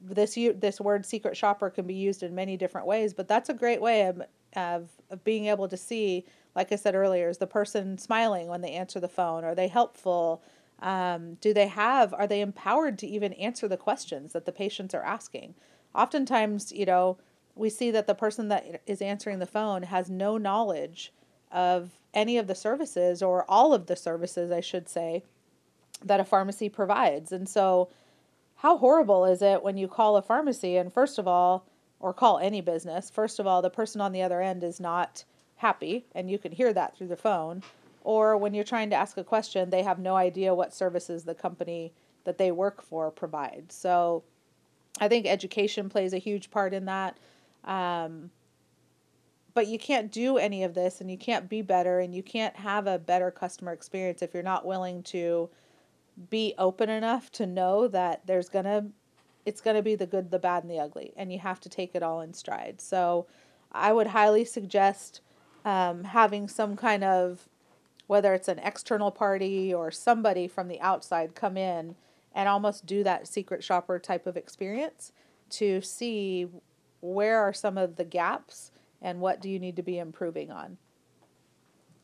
this 0.00 0.34
this 0.56 0.80
word 0.80 1.04
secret 1.04 1.36
shopper 1.36 1.70
can 1.70 1.86
be 1.86 1.94
used 1.94 2.22
in 2.22 2.34
many 2.34 2.56
different 2.56 2.86
ways, 2.86 3.14
but 3.14 3.28
that's 3.28 3.48
a 3.48 3.54
great 3.54 3.80
way 3.80 4.06
of, 4.06 4.22
of, 4.54 4.88
of 5.10 5.24
being 5.24 5.46
able 5.46 5.68
to 5.68 5.76
see, 5.76 6.24
like 6.54 6.72
I 6.72 6.76
said 6.76 6.94
earlier, 6.94 7.28
is 7.28 7.38
the 7.38 7.46
person 7.46 7.98
smiling 7.98 8.48
when 8.48 8.60
they 8.60 8.72
answer 8.72 9.00
the 9.00 9.08
phone? 9.08 9.44
Are 9.44 9.54
they 9.54 9.68
helpful? 9.68 10.42
Um, 10.80 11.34
do 11.40 11.54
they 11.54 11.68
have, 11.68 12.12
are 12.14 12.26
they 12.26 12.40
empowered 12.40 12.98
to 12.98 13.06
even 13.06 13.32
answer 13.34 13.66
the 13.68 13.76
questions 13.76 14.32
that 14.32 14.44
the 14.44 14.52
patients 14.52 14.94
are 14.94 15.02
asking? 15.02 15.54
Oftentimes, 15.94 16.72
you 16.72 16.84
know, 16.84 17.18
we 17.54 17.70
see 17.70 17.90
that 17.90 18.06
the 18.06 18.14
person 18.14 18.48
that 18.48 18.82
is 18.86 19.00
answering 19.00 19.38
the 19.38 19.46
phone 19.46 19.84
has 19.84 20.10
no 20.10 20.36
knowledge 20.36 21.12
of 21.50 21.92
any 22.12 22.36
of 22.36 22.46
the 22.46 22.54
services 22.54 23.22
or 23.22 23.44
all 23.48 23.72
of 23.72 23.86
the 23.86 23.96
services, 23.96 24.50
I 24.50 24.60
should 24.60 24.88
say, 24.88 25.22
that 26.04 26.20
a 26.20 26.24
pharmacy 26.24 26.68
provides. 26.68 27.32
And 27.32 27.48
so, 27.48 27.88
how 28.56 28.78
horrible 28.78 29.24
is 29.24 29.42
it 29.42 29.62
when 29.62 29.76
you 29.76 29.88
call 29.88 30.16
a 30.16 30.22
pharmacy 30.22 30.76
and, 30.76 30.92
first 30.92 31.18
of 31.18 31.28
all, 31.28 31.66
or 32.00 32.12
call 32.12 32.38
any 32.38 32.60
business, 32.60 33.10
first 33.10 33.38
of 33.38 33.46
all, 33.46 33.62
the 33.62 33.70
person 33.70 34.00
on 34.00 34.12
the 34.12 34.22
other 34.22 34.40
end 34.40 34.62
is 34.62 34.80
not 34.80 35.24
happy, 35.56 36.06
and 36.14 36.30
you 36.30 36.38
can 36.38 36.52
hear 36.52 36.72
that 36.72 36.96
through 36.96 37.08
the 37.08 37.16
phone. 37.16 37.62
Or 38.02 38.36
when 38.36 38.54
you're 38.54 38.64
trying 38.64 38.90
to 38.90 38.96
ask 38.96 39.16
a 39.16 39.24
question, 39.24 39.70
they 39.70 39.82
have 39.82 39.98
no 39.98 40.14
idea 40.14 40.54
what 40.54 40.74
services 40.74 41.24
the 41.24 41.34
company 41.34 41.92
that 42.24 42.38
they 42.38 42.50
work 42.50 42.82
for 42.82 43.10
provides. 43.10 43.74
So 43.74 44.22
I 45.00 45.08
think 45.08 45.26
education 45.26 45.88
plays 45.88 46.12
a 46.12 46.18
huge 46.18 46.50
part 46.50 46.72
in 46.72 46.84
that. 46.84 47.18
Um, 47.64 48.30
but 49.54 49.66
you 49.66 49.78
can't 49.78 50.12
do 50.12 50.36
any 50.36 50.64
of 50.64 50.74
this 50.74 51.00
and 51.00 51.10
you 51.10 51.16
can't 51.16 51.48
be 51.48 51.62
better 51.62 51.98
and 52.00 52.14
you 52.14 52.22
can't 52.22 52.54
have 52.56 52.86
a 52.86 52.98
better 52.98 53.30
customer 53.30 53.72
experience 53.72 54.20
if 54.20 54.34
you're 54.34 54.42
not 54.42 54.66
willing 54.66 55.02
to 55.04 55.48
be 56.30 56.54
open 56.58 56.88
enough 56.88 57.30
to 57.32 57.46
know 57.46 57.88
that 57.88 58.26
there's 58.26 58.48
to 58.64 58.86
it's 59.44 59.60
to 59.60 59.82
be 59.82 59.94
the 59.94 60.06
good, 60.06 60.32
the 60.32 60.40
bad, 60.40 60.64
and 60.64 60.70
the 60.70 60.80
ugly, 60.80 61.12
and 61.16 61.32
you 61.32 61.38
have 61.38 61.60
to 61.60 61.68
take 61.68 61.94
it 61.94 62.02
all 62.02 62.20
in 62.20 62.34
stride. 62.34 62.80
So, 62.80 63.26
I 63.70 63.92
would 63.92 64.08
highly 64.08 64.44
suggest 64.44 65.20
um, 65.64 66.02
having 66.04 66.48
some 66.48 66.76
kind 66.76 67.04
of, 67.04 67.48
whether 68.08 68.34
it's 68.34 68.48
an 68.48 68.58
external 68.58 69.12
party 69.12 69.72
or 69.72 69.90
somebody 69.90 70.48
from 70.48 70.66
the 70.66 70.80
outside 70.80 71.34
come 71.34 71.56
in 71.56 71.94
and 72.34 72.48
almost 72.48 72.86
do 72.86 73.04
that 73.04 73.28
secret 73.28 73.62
shopper 73.62 73.98
type 73.98 74.26
of 74.26 74.36
experience 74.36 75.12
to 75.50 75.80
see 75.80 76.46
where 77.00 77.38
are 77.38 77.52
some 77.52 77.78
of 77.78 77.96
the 77.96 78.04
gaps 78.04 78.70
and 79.00 79.20
what 79.20 79.40
do 79.40 79.48
you 79.48 79.58
need 79.58 79.76
to 79.76 79.82
be 79.82 79.98
improving 79.98 80.50
on. 80.50 80.76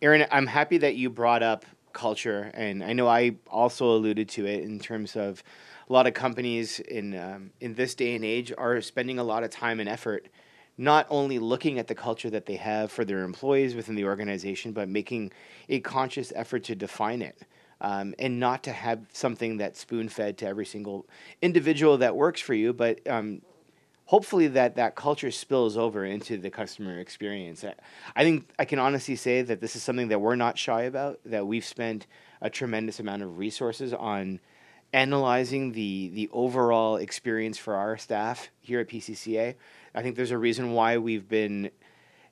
Erin, 0.00 0.26
I'm 0.30 0.46
happy 0.46 0.78
that 0.78 0.96
you 0.96 1.10
brought 1.10 1.42
up 1.42 1.64
culture, 1.92 2.50
and 2.54 2.82
I 2.82 2.92
know 2.92 3.08
I 3.08 3.36
also 3.48 3.86
alluded 3.96 4.28
to 4.30 4.46
it 4.46 4.64
in 4.64 4.78
terms 4.78 5.16
of 5.16 5.42
a 5.88 5.92
lot 5.92 6.06
of 6.06 6.14
companies 6.14 6.80
in 6.80 7.16
um, 7.18 7.50
in 7.60 7.74
this 7.74 7.94
day 7.94 8.14
and 8.14 8.24
age 8.24 8.52
are 8.56 8.80
spending 8.80 9.18
a 9.18 9.24
lot 9.24 9.44
of 9.44 9.50
time 9.50 9.80
and 9.80 9.88
effort 9.88 10.28
not 10.78 11.06
only 11.10 11.38
looking 11.38 11.78
at 11.78 11.86
the 11.86 11.94
culture 11.94 12.30
that 12.30 12.46
they 12.46 12.56
have 12.56 12.90
for 12.90 13.04
their 13.04 13.22
employees 13.22 13.74
within 13.74 13.94
the 13.94 14.04
organization, 14.04 14.72
but 14.72 14.88
making 14.88 15.30
a 15.68 15.80
conscious 15.80 16.32
effort 16.34 16.64
to 16.64 16.74
define 16.74 17.22
it. 17.22 17.38
Um, 17.80 18.14
and 18.18 18.38
not 18.38 18.62
to 18.64 18.72
have 18.72 19.00
something 19.12 19.56
that's 19.56 19.80
spoon 19.80 20.08
fed 20.08 20.38
to 20.38 20.46
every 20.46 20.64
single 20.64 21.04
individual 21.42 21.98
that 21.98 22.14
works 22.14 22.40
for 22.40 22.54
you, 22.54 22.72
but 22.72 23.00
um, 23.08 23.42
hopefully 24.12 24.46
that 24.46 24.76
that 24.76 24.94
culture 24.94 25.30
spills 25.30 25.78
over 25.78 26.04
into 26.04 26.36
the 26.36 26.50
customer 26.50 26.98
experience. 26.98 27.64
I 28.14 28.22
think 28.22 28.46
I 28.58 28.66
can 28.66 28.78
honestly 28.78 29.16
say 29.16 29.40
that 29.40 29.62
this 29.62 29.74
is 29.74 29.82
something 29.82 30.08
that 30.08 30.20
we're 30.20 30.36
not 30.36 30.58
shy 30.58 30.82
about, 30.82 31.18
that 31.24 31.46
we've 31.46 31.64
spent 31.64 32.06
a 32.42 32.50
tremendous 32.50 33.00
amount 33.00 33.22
of 33.22 33.38
resources 33.38 33.94
on 33.94 34.38
analyzing 34.92 35.72
the 35.72 36.10
the 36.12 36.28
overall 36.30 36.96
experience 36.96 37.56
for 37.56 37.74
our 37.74 37.96
staff 37.96 38.50
here 38.60 38.80
at 38.80 38.88
PCCA. 38.88 39.54
I 39.94 40.02
think 40.02 40.16
there's 40.16 40.30
a 40.30 40.36
reason 40.36 40.74
why 40.74 40.98
we've 40.98 41.26
been 41.26 41.70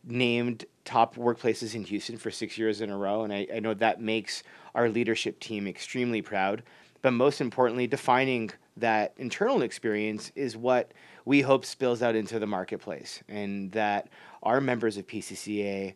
named 0.04 0.66
top 0.84 1.14
workplaces 1.14 1.74
in 1.74 1.84
Houston 1.84 2.18
for 2.18 2.30
six 2.30 2.58
years 2.58 2.82
in 2.82 2.90
a 2.90 2.96
row, 2.98 3.22
and 3.22 3.32
I, 3.32 3.46
I 3.54 3.58
know 3.60 3.72
that 3.72 4.02
makes 4.02 4.42
our 4.74 4.90
leadership 4.90 5.40
team 5.40 5.66
extremely 5.66 6.20
proud. 6.20 6.62
But 7.00 7.12
most 7.12 7.40
importantly, 7.40 7.86
defining 7.86 8.50
that 8.76 9.14
internal 9.16 9.62
experience 9.62 10.30
is 10.34 10.58
what 10.58 10.92
we 11.24 11.40
hope 11.42 11.64
spills 11.64 12.02
out 12.02 12.14
into 12.14 12.38
the 12.38 12.46
marketplace, 12.46 13.22
and 13.28 13.72
that 13.72 14.08
our 14.42 14.60
members 14.60 14.96
of 14.96 15.06
PCCA 15.06 15.94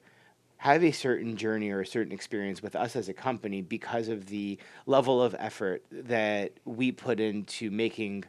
have 0.58 0.82
a 0.82 0.92
certain 0.92 1.36
journey 1.36 1.70
or 1.70 1.80
a 1.80 1.86
certain 1.86 2.12
experience 2.12 2.62
with 2.62 2.74
us 2.74 2.96
as 2.96 3.08
a 3.08 3.12
company 3.12 3.60
because 3.60 4.08
of 4.08 4.26
the 4.26 4.58
level 4.86 5.22
of 5.22 5.34
effort 5.38 5.82
that 5.90 6.52
we 6.64 6.90
put 6.90 7.20
into 7.20 7.70
making 7.70 8.24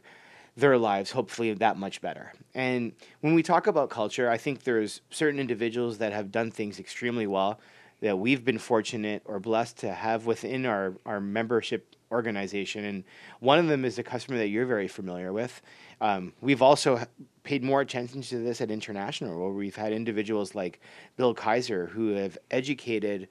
their 0.56 0.76
lives 0.78 1.10
hopefully 1.10 1.52
that 1.52 1.76
much 1.76 2.00
better. 2.00 2.32
And 2.54 2.92
when 3.20 3.34
we 3.34 3.42
talk 3.42 3.66
about 3.66 3.90
culture, 3.90 4.28
I 4.30 4.38
think 4.38 4.64
there's 4.64 5.00
certain 5.10 5.38
individuals 5.38 5.98
that 5.98 6.12
have 6.12 6.32
done 6.32 6.50
things 6.50 6.78
extremely 6.78 7.26
well 7.26 7.60
that 8.00 8.18
we've 8.18 8.44
been 8.44 8.58
fortunate 8.58 9.22
or 9.24 9.40
blessed 9.40 9.78
to 9.78 9.92
have 9.92 10.26
within 10.26 10.66
our, 10.66 10.94
our 11.06 11.20
membership 11.20 11.94
organization. 12.10 12.84
And 12.84 13.04
one 13.40 13.58
of 13.58 13.68
them 13.68 13.84
is 13.84 13.98
a 13.98 14.02
customer 14.02 14.38
that 14.38 14.48
you're 14.48 14.66
very 14.66 14.88
familiar 14.88 15.32
with. 15.32 15.62
Um, 16.00 16.32
we've 16.40 16.62
also 16.62 17.00
paid 17.42 17.62
more 17.62 17.80
attention 17.80 18.22
to 18.22 18.38
this 18.38 18.60
at 18.60 18.70
International, 18.70 19.38
where 19.38 19.50
we've 19.50 19.76
had 19.76 19.92
individuals 19.92 20.54
like 20.54 20.80
Bill 21.16 21.34
Kaiser 21.34 21.86
who 21.86 22.14
have 22.14 22.36
educated 22.50 23.28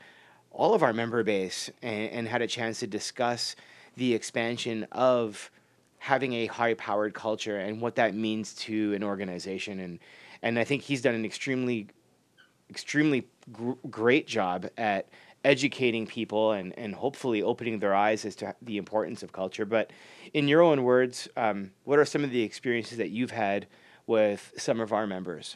all 0.52 0.74
of 0.74 0.84
our 0.84 0.94
member 0.94 1.24
base 1.24 1.70
and, 1.82 2.12
and 2.12 2.28
had 2.28 2.42
a 2.42 2.48
chance 2.48 2.80
to 2.80 2.88
discuss 2.88 3.56
the 3.98 4.14
expansion 4.14 4.88
of 4.92 5.52
having 6.00 6.34
a 6.34 6.46
high 6.48 6.74
powered 6.76 7.14
culture 7.14 7.58
and 7.58 7.82
what 7.82 7.96
that 7.96 8.16
means 8.16 8.54
to 8.54 8.94
an 8.94 9.04
organization. 9.04 9.80
And, 9.80 10.00
and 10.42 10.60
I 10.60 10.64
think 10.64 10.82
he's 10.82 11.02
done 11.02 11.16
an 11.16 11.26
extremely, 11.26 11.88
extremely 12.70 13.28
gr- 13.52 13.74
great 13.90 14.28
job 14.28 14.68
at 14.78 15.10
educating 15.46 16.08
people 16.08 16.52
and, 16.54 16.78
and 16.78 16.96
hopefully 16.96 17.44
opening 17.44 17.78
their 17.78 17.94
eyes 17.94 18.26
as 18.26 18.36
to 18.36 18.56
the 18.64 18.78
importance 18.78 19.22
of 19.22 19.32
culture. 19.32 19.64
But 19.64 19.92
in 20.34 20.48
your 20.48 20.62
own 20.62 20.84
words, 20.84 21.30
um, 21.38 21.72
what 21.84 22.00
are 22.00 22.06
some 22.06 22.24
of 22.24 22.32
the 22.32 22.42
experiences 22.42 22.98
that 22.98 23.12
you've 23.12 23.32
had 23.32 23.68
with 24.08 24.54
some 24.58 24.80
of 24.80 24.92
our 24.92 25.06
members? 25.06 25.56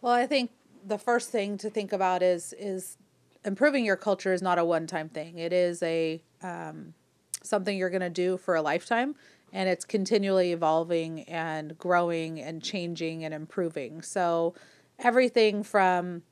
Well, 0.00 0.12
I 0.12 0.26
think 0.26 0.52
the 0.86 0.98
first 0.98 1.30
thing 1.30 1.58
to 1.58 1.68
think 1.68 1.92
about 1.92 2.22
is 2.22 2.54
is 2.58 2.96
improving 3.44 3.84
your 3.84 3.96
culture 3.96 4.32
is 4.32 4.40
not 4.40 4.58
a 4.58 4.64
one 4.64 4.86
time 4.86 5.08
thing. 5.08 5.38
It 5.38 5.52
is 5.52 5.82
a 5.82 6.22
um, 6.42 6.94
something 7.42 7.76
you're 7.76 7.90
going 7.90 8.02
to 8.02 8.10
do 8.10 8.36
for 8.36 8.54
a 8.54 8.62
lifetime, 8.62 9.16
and 9.52 9.68
it's 9.68 9.84
continually 9.84 10.52
evolving 10.52 11.22
and 11.22 11.76
growing 11.76 12.40
and 12.40 12.62
changing 12.62 13.24
and 13.24 13.34
improving. 13.34 14.00
So 14.02 14.54
everything 15.00 15.64
from 15.64 16.22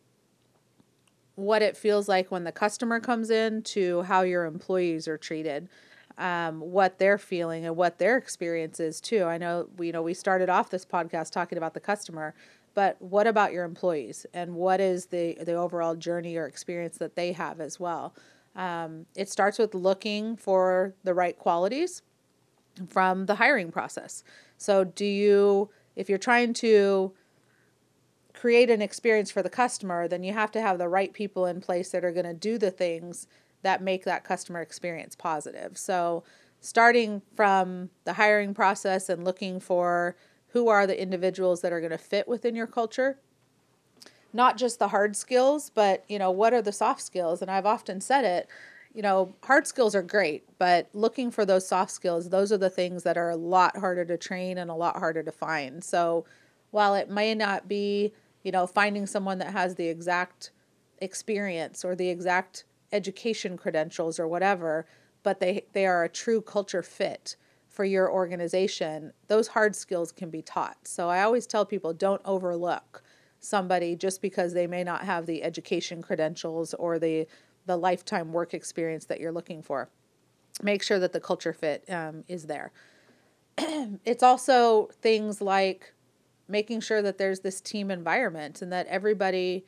what 1.35 1.62
it 1.62 1.77
feels 1.77 2.09
like 2.09 2.31
when 2.31 2.45
the 2.45 2.53
customer 2.53 3.01
comes 3.01 3.31
in 3.31 3.62
to 3.62 4.03
how 4.03 4.23
your 4.23 4.45
employees 4.45 5.09
are 5.09 5.18
treated 5.18 5.68
um, 6.18 6.61
what 6.61 6.99
they're 6.99 7.18
feeling 7.18 7.64
and 7.64 7.77
what 7.77 7.99
their 7.99 8.16
experience 8.18 8.79
is 8.81 9.01
too. 9.01 9.25
I 9.25 9.38
know 9.38 9.68
we 9.77 9.87
you 9.87 9.92
know 9.92 10.03
we 10.03 10.14
started 10.14 10.49
off 10.49 10.71
this 10.71 10.85
podcast 10.85 11.31
talking 11.33 11.59
about 11.59 11.75
the 11.75 11.81
customer 11.81 12.35
but 12.75 12.97
what 13.01 13.27
about 13.27 13.53
your 13.53 13.64
employees 13.64 14.25
and 14.33 14.55
what 14.55 14.81
is 14.81 15.07
the 15.07 15.37
the 15.42 15.55
overall 15.55 15.95
journey 15.95 16.37
or 16.37 16.47
experience 16.47 16.99
that 16.99 17.16
they 17.16 17.33
have 17.33 17.61
as 17.61 17.79
well? 17.79 18.14
Um, 18.55 19.07
it 19.16 19.29
starts 19.29 19.59
with 19.59 19.75
looking 19.75 20.37
for 20.37 20.95
the 21.05 21.14
right 21.14 21.38
qualities 21.38 22.03
from 22.88 23.27
the 23.27 23.37
hiring 23.37 23.71
process. 23.71 24.25
So 24.59 24.85
do 24.85 25.05
you 25.05 25.71
if 25.97 26.09
you're 26.09 26.18
trying 26.18 26.55
to 26.55 27.12
create 28.42 28.70
an 28.70 28.83
experience 28.83 29.31
for 29.31 29.40
the 29.40 29.48
customer, 29.48 30.09
then 30.09 30.24
you 30.24 30.33
have 30.33 30.50
to 30.50 30.61
have 30.61 30.76
the 30.76 30.88
right 30.88 31.12
people 31.12 31.46
in 31.46 31.61
place 31.61 31.90
that 31.90 32.05
are 32.05 32.11
going 32.11 32.26
to 32.26 32.35
do 32.35 32.59
the 32.59 32.72
things 32.72 33.28
that 33.62 33.81
make 33.81 34.02
that 34.02 34.24
customer 34.24 34.61
experience 34.61 35.14
positive. 35.14 35.78
So, 35.78 36.24
starting 36.61 37.22
from 37.37 37.90
the 38.02 38.14
hiring 38.14 38.52
process 38.52 39.09
and 39.09 39.24
looking 39.24 39.61
for 39.61 40.16
who 40.48 40.66
are 40.66 40.88
the 40.88 41.00
individuals 41.00 41.61
that 41.61 41.72
are 41.72 41.78
going 41.78 41.92
to 41.92 41.98
fit 41.98 42.26
within 42.26 42.57
your 42.57 42.66
culture, 42.66 43.16
not 44.33 44.57
just 44.57 44.81
the 44.81 44.88
hard 44.88 45.14
skills, 45.14 45.70
but 45.72 46.05
you 46.09 46.18
know, 46.18 46.33
what 46.33 46.52
are 46.52 46.62
the 46.62 46.72
soft 46.72 47.00
skills? 47.00 47.42
And 47.42 47.50
I've 47.50 47.64
often 47.64 48.00
said 48.00 48.24
it, 48.24 48.48
you 48.92 49.02
know, 49.02 49.37
hard 49.44 49.68
skills 49.68 49.94
are 49.94 50.02
great, 50.02 50.42
but 50.59 50.88
looking 50.94 51.31
for 51.31 51.46
those 51.46 51.64
soft 51.64 51.92
skills, 51.92 52.31
those 52.31 52.50
are 52.50 52.59
the 52.59 52.70
things 52.70 53.05
that 53.05 53.16
are 53.16 53.31
a 53.31 53.37
lot 53.37 53.76
harder 53.76 54.05
to 54.05 54.18
train 54.18 54.59
and 54.59 54.68
a 54.68 54.74
lot 54.74 54.96
harder 54.96 55.22
to 55.22 55.31
find. 55.31 55.85
So, 55.85 56.24
while 56.72 56.96
it 56.96 57.09
may 57.09 57.35
not 57.37 57.68
be 57.68 58.12
you 58.42 58.52
know, 58.52 58.66
finding 58.66 59.07
someone 59.07 59.38
that 59.38 59.52
has 59.52 59.74
the 59.74 59.88
exact 59.88 60.50
experience 60.98 61.85
or 61.85 61.94
the 61.94 62.09
exact 62.09 62.64
education 62.92 63.57
credentials 63.57 64.18
or 64.18 64.28
whatever, 64.28 64.87
but 65.22 65.40
they, 65.40 65.66
they 65.72 65.87
are 65.87 66.05
a 66.05 66.09
true 66.09 66.40
culture 66.40 66.83
fit 66.83 67.37
for 67.72 67.85
your 67.87 68.12
organization, 68.12 69.12
those 69.28 69.48
hard 69.48 69.74
skills 69.74 70.12
can 70.12 70.28
be 70.28 70.42
taught. 70.42 70.76
So 70.87 71.09
I 71.09 71.22
always 71.22 71.46
tell 71.46 71.64
people 71.64 71.94
don't 71.94 72.20
overlook 72.24 73.02
somebody 73.40 73.96
just 73.96 74.20
because 74.20 74.52
they 74.52 74.66
may 74.66 74.85
not 74.85 75.05
have 75.05 75.24
the 75.24 75.42
education 75.42 76.02
credentials 76.02 76.74
or 76.74 76.98
the 76.98 77.26
the 77.64 77.76
lifetime 77.76 78.33
work 78.33 78.55
experience 78.55 79.05
that 79.07 79.20
you're 79.20 79.33
looking 79.33 79.62
for. 79.62 79.88
Make 80.62 80.83
sure 80.83 80.98
that 80.98 81.12
the 81.12 81.20
culture 81.20 81.52
fit 81.52 81.85
um, 81.88 82.24
is 82.26 82.46
there. 82.46 82.72
it's 84.05 84.22
also 84.22 84.88
things 85.00 85.40
like 85.40 85.94
making 86.52 86.80
sure 86.80 87.02
that 87.02 87.18
there's 87.18 87.40
this 87.40 87.60
team 87.60 87.90
environment 87.90 88.62
and 88.62 88.72
that 88.72 88.86
everybody 88.86 89.64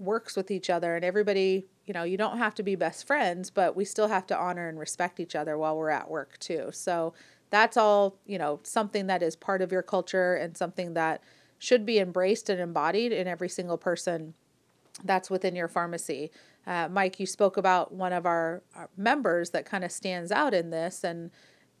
works 0.00 0.34
with 0.34 0.50
each 0.50 0.68
other 0.70 0.96
and 0.96 1.04
everybody 1.04 1.66
you 1.90 1.94
know, 1.94 2.04
you 2.04 2.16
don't 2.16 2.38
have 2.38 2.54
to 2.54 2.62
be 2.62 2.76
best 2.76 3.04
friends, 3.04 3.50
but 3.50 3.74
we 3.74 3.84
still 3.84 4.06
have 4.06 4.24
to 4.28 4.38
honor 4.38 4.68
and 4.68 4.78
respect 4.78 5.18
each 5.18 5.34
other 5.34 5.58
while 5.58 5.76
we're 5.76 5.90
at 5.90 6.08
work 6.08 6.38
too. 6.38 6.68
So 6.72 7.14
that's 7.50 7.76
all, 7.76 8.16
you 8.26 8.38
know, 8.38 8.60
something 8.62 9.08
that 9.08 9.24
is 9.24 9.34
part 9.34 9.60
of 9.60 9.72
your 9.72 9.82
culture 9.82 10.36
and 10.36 10.56
something 10.56 10.94
that 10.94 11.20
should 11.58 11.84
be 11.84 11.98
embraced 11.98 12.48
and 12.48 12.60
embodied 12.60 13.10
in 13.10 13.26
every 13.26 13.48
single 13.48 13.76
person 13.76 14.34
that's 15.02 15.30
within 15.30 15.56
your 15.56 15.66
pharmacy. 15.66 16.30
Uh, 16.64 16.88
Mike, 16.88 17.18
you 17.18 17.26
spoke 17.26 17.56
about 17.56 17.92
one 17.92 18.12
of 18.12 18.24
our, 18.24 18.62
our 18.76 18.88
members 18.96 19.50
that 19.50 19.66
kind 19.66 19.82
of 19.82 19.90
stands 19.90 20.30
out 20.30 20.54
in 20.54 20.70
this, 20.70 21.02
and 21.02 21.32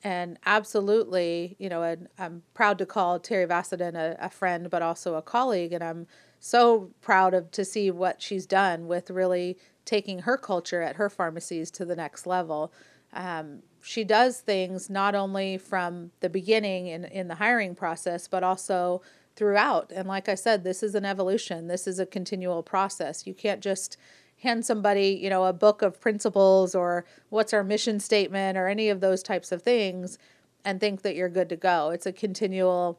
and 0.02 0.38
absolutely, 0.46 1.56
you 1.58 1.68
know, 1.68 1.82
and 1.82 2.08
I'm 2.18 2.42
proud 2.54 2.78
to 2.78 2.86
call 2.86 3.18
Terry 3.18 3.46
Vassiden 3.46 3.94
a, 3.94 4.16
a 4.18 4.30
friend, 4.30 4.70
but 4.70 4.82
also 4.82 5.14
a 5.14 5.22
colleague, 5.22 5.72
and 5.72 5.84
I'm 5.84 6.06
so 6.38 6.90
proud 7.02 7.34
of 7.34 7.50
to 7.50 7.64
see 7.64 7.90
what 7.90 8.22
she's 8.22 8.46
done 8.46 8.86
with 8.86 9.10
really 9.10 9.58
taking 9.84 10.20
her 10.20 10.36
culture 10.36 10.82
at 10.82 10.96
her 10.96 11.10
pharmacies 11.10 11.70
to 11.72 11.84
the 11.84 11.96
next 11.96 12.26
level. 12.26 12.72
Um, 13.12 13.62
she 13.82 14.04
does 14.04 14.40
things 14.40 14.88
not 14.88 15.14
only 15.14 15.58
from 15.58 16.12
the 16.20 16.28
beginning 16.28 16.86
in, 16.86 17.04
in 17.04 17.28
the 17.28 17.34
hiring 17.34 17.74
process, 17.74 18.28
but 18.28 18.42
also 18.42 19.02
throughout. 19.36 19.90
And 19.94 20.06
like 20.06 20.28
I 20.28 20.34
said, 20.34 20.64
this 20.64 20.82
is 20.82 20.94
an 20.94 21.04
evolution, 21.04 21.66
this 21.66 21.86
is 21.86 21.98
a 21.98 22.06
continual 22.06 22.62
process. 22.62 23.26
You 23.26 23.34
can't 23.34 23.60
just 23.60 23.96
hand 24.40 24.64
somebody, 24.64 25.18
you 25.22 25.30
know, 25.30 25.44
a 25.44 25.52
book 25.52 25.82
of 25.82 26.00
principles 26.00 26.74
or 26.74 27.04
what's 27.28 27.52
our 27.52 27.62
mission 27.62 28.00
statement 28.00 28.56
or 28.56 28.68
any 28.68 28.88
of 28.88 29.00
those 29.00 29.22
types 29.22 29.52
of 29.52 29.62
things 29.62 30.18
and 30.64 30.80
think 30.80 31.02
that 31.02 31.14
you're 31.14 31.28
good 31.28 31.48
to 31.48 31.56
go. 31.56 31.90
It's 31.90 32.06
a 32.06 32.12
continual 32.12 32.98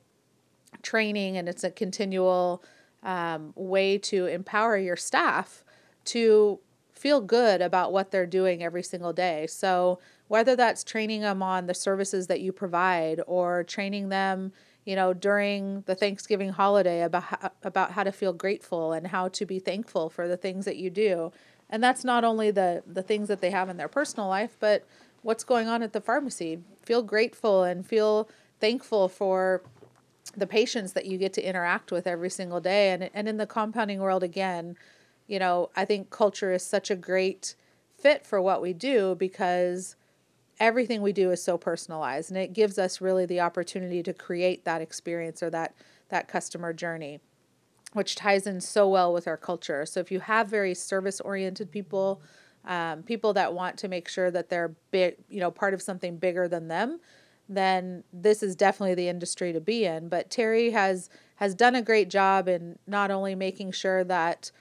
training 0.82 1.38
and 1.38 1.50
it's 1.50 1.64
a 1.64 1.72
continual 1.72 2.64
um, 3.04 3.54
way 3.56 3.98
to 3.98 4.28
empower 4.28 4.78
your 4.78 4.96
staff 4.96 5.64
to 6.06 6.60
feel 6.94 7.22
good 7.22 7.62
about 7.62 7.92
what 7.92 8.12
they're 8.12 8.28
doing 8.28 8.64
every 8.64 8.84
single 8.84 9.14
day. 9.14 9.48
So, 9.48 10.00
whether 10.28 10.56
that's 10.56 10.86
training 10.86 11.22
them 11.22 11.44
on 11.44 11.66
the 11.66 11.74
services 11.74 12.28
that 12.28 12.40
you 12.40 12.54
provide 12.54 13.20
or 13.28 13.66
training 13.66 14.08
them, 14.08 14.54
you 14.86 14.96
know, 14.96 15.14
during 15.14 15.82
the 15.82 15.96
Thanksgiving 15.96 16.50
holiday 16.50 17.04
about 17.04 17.24
how, 17.24 17.52
about 17.64 17.92
how 17.92 18.04
to 18.04 18.12
feel 18.12 18.34
grateful 18.34 18.94
and 18.94 19.08
how 19.08 19.28
to 19.30 19.46
be 19.46 19.60
thankful 19.60 20.10
for 20.10 20.28
the 20.28 20.38
things 20.38 20.66
that 20.66 20.78
you 20.78 20.90
do. 20.90 21.32
And 21.70 21.84
that's 21.84 22.04
not 22.04 22.24
only 22.24 22.52
the 22.52 22.84
the 22.86 23.04
things 23.04 23.28
that 23.28 23.42
they 23.42 23.52
have 23.52 23.70
in 23.70 23.78
their 23.78 23.88
personal 23.88 24.28
life, 24.28 24.58
but 24.60 24.86
what's 25.22 25.44
going 25.44 25.68
on 25.68 25.84
at 25.84 25.94
the 25.94 26.02
pharmacy. 26.02 26.60
Feel 26.84 27.04
grateful 27.04 27.64
and 27.64 27.86
feel 27.86 28.28
thankful 28.60 29.08
for 29.08 29.62
the 30.36 30.48
patients 30.48 30.94
that 30.94 31.06
you 31.06 31.18
get 31.18 31.34
to 31.34 31.48
interact 31.48 31.92
with 31.92 32.08
every 32.08 32.30
single 32.30 32.60
day. 32.60 32.90
And 32.92 33.10
and 33.14 33.28
in 33.28 33.38
the 33.38 33.48
compounding 33.48 34.00
world 34.00 34.24
again, 34.24 34.76
you 35.28 35.40
know, 35.40 35.70
I 35.76 35.86
think 35.86 36.10
culture 36.10 36.52
is 36.52 36.64
such 36.64 36.90
a 36.90 36.96
great 36.96 37.56
fit 37.98 38.26
for 38.26 38.42
what 38.42 38.62
we 38.62 38.74
do 38.74 39.16
because 39.16 39.96
everything 40.62 41.02
we 41.02 41.12
do 41.12 41.32
is 41.32 41.44
so 41.44 41.58
personalized 41.58 42.30
and 42.30 42.38
it 42.38 42.54
gives 42.54 42.78
us 42.78 43.02
really 43.02 43.26
the 43.26 43.42
opportunity 43.42 44.04
to 44.04 44.14
create 44.14 44.64
that 44.64 44.80
experience 44.80 45.42
or 45.42 45.50
that 45.50 45.74
that 46.10 46.28
customer 46.28 46.72
journey 46.72 47.20
which 47.94 48.16
ties 48.16 48.48
in 48.48 48.62
so 48.62 48.88
well 48.88 49.12
with 49.12 49.28
our 49.28 49.36
culture. 49.36 49.86
So 49.86 50.00
if 50.00 50.12
you 50.12 50.22
have 50.22 50.48
very 50.48 50.74
service 50.74 51.20
oriented 51.20 51.72
people 51.72 52.22
um, 52.64 53.02
people 53.02 53.34
that 53.34 53.56
want 53.56 53.78
to 53.78 53.88
make 53.88 54.08
sure 54.08 54.30
that 54.30 54.50
they're 54.50 54.76
big 54.92 55.16
you 55.30 55.40
know 55.40 55.50
part 55.50 55.74
of 55.74 55.82
something 55.82 56.18
bigger 56.18 56.48
than 56.48 56.68
them 56.68 57.00
then 57.50 58.04
this 58.14 58.44
is 58.44 58.56
definitely 58.56 58.94
the 58.96 59.10
industry 59.10 59.52
to 59.52 59.60
be 59.60 59.84
in. 59.84 60.10
But 60.10 60.30
terry 60.30 60.70
has 60.70 61.10
has 61.38 61.56
done 61.56 61.74
a 61.74 61.82
great 61.82 62.08
job 62.08 62.48
in 62.48 62.78
not 62.86 63.10
only 63.10 63.34
making 63.34 63.72
sure 63.72 64.04
that 64.04 64.52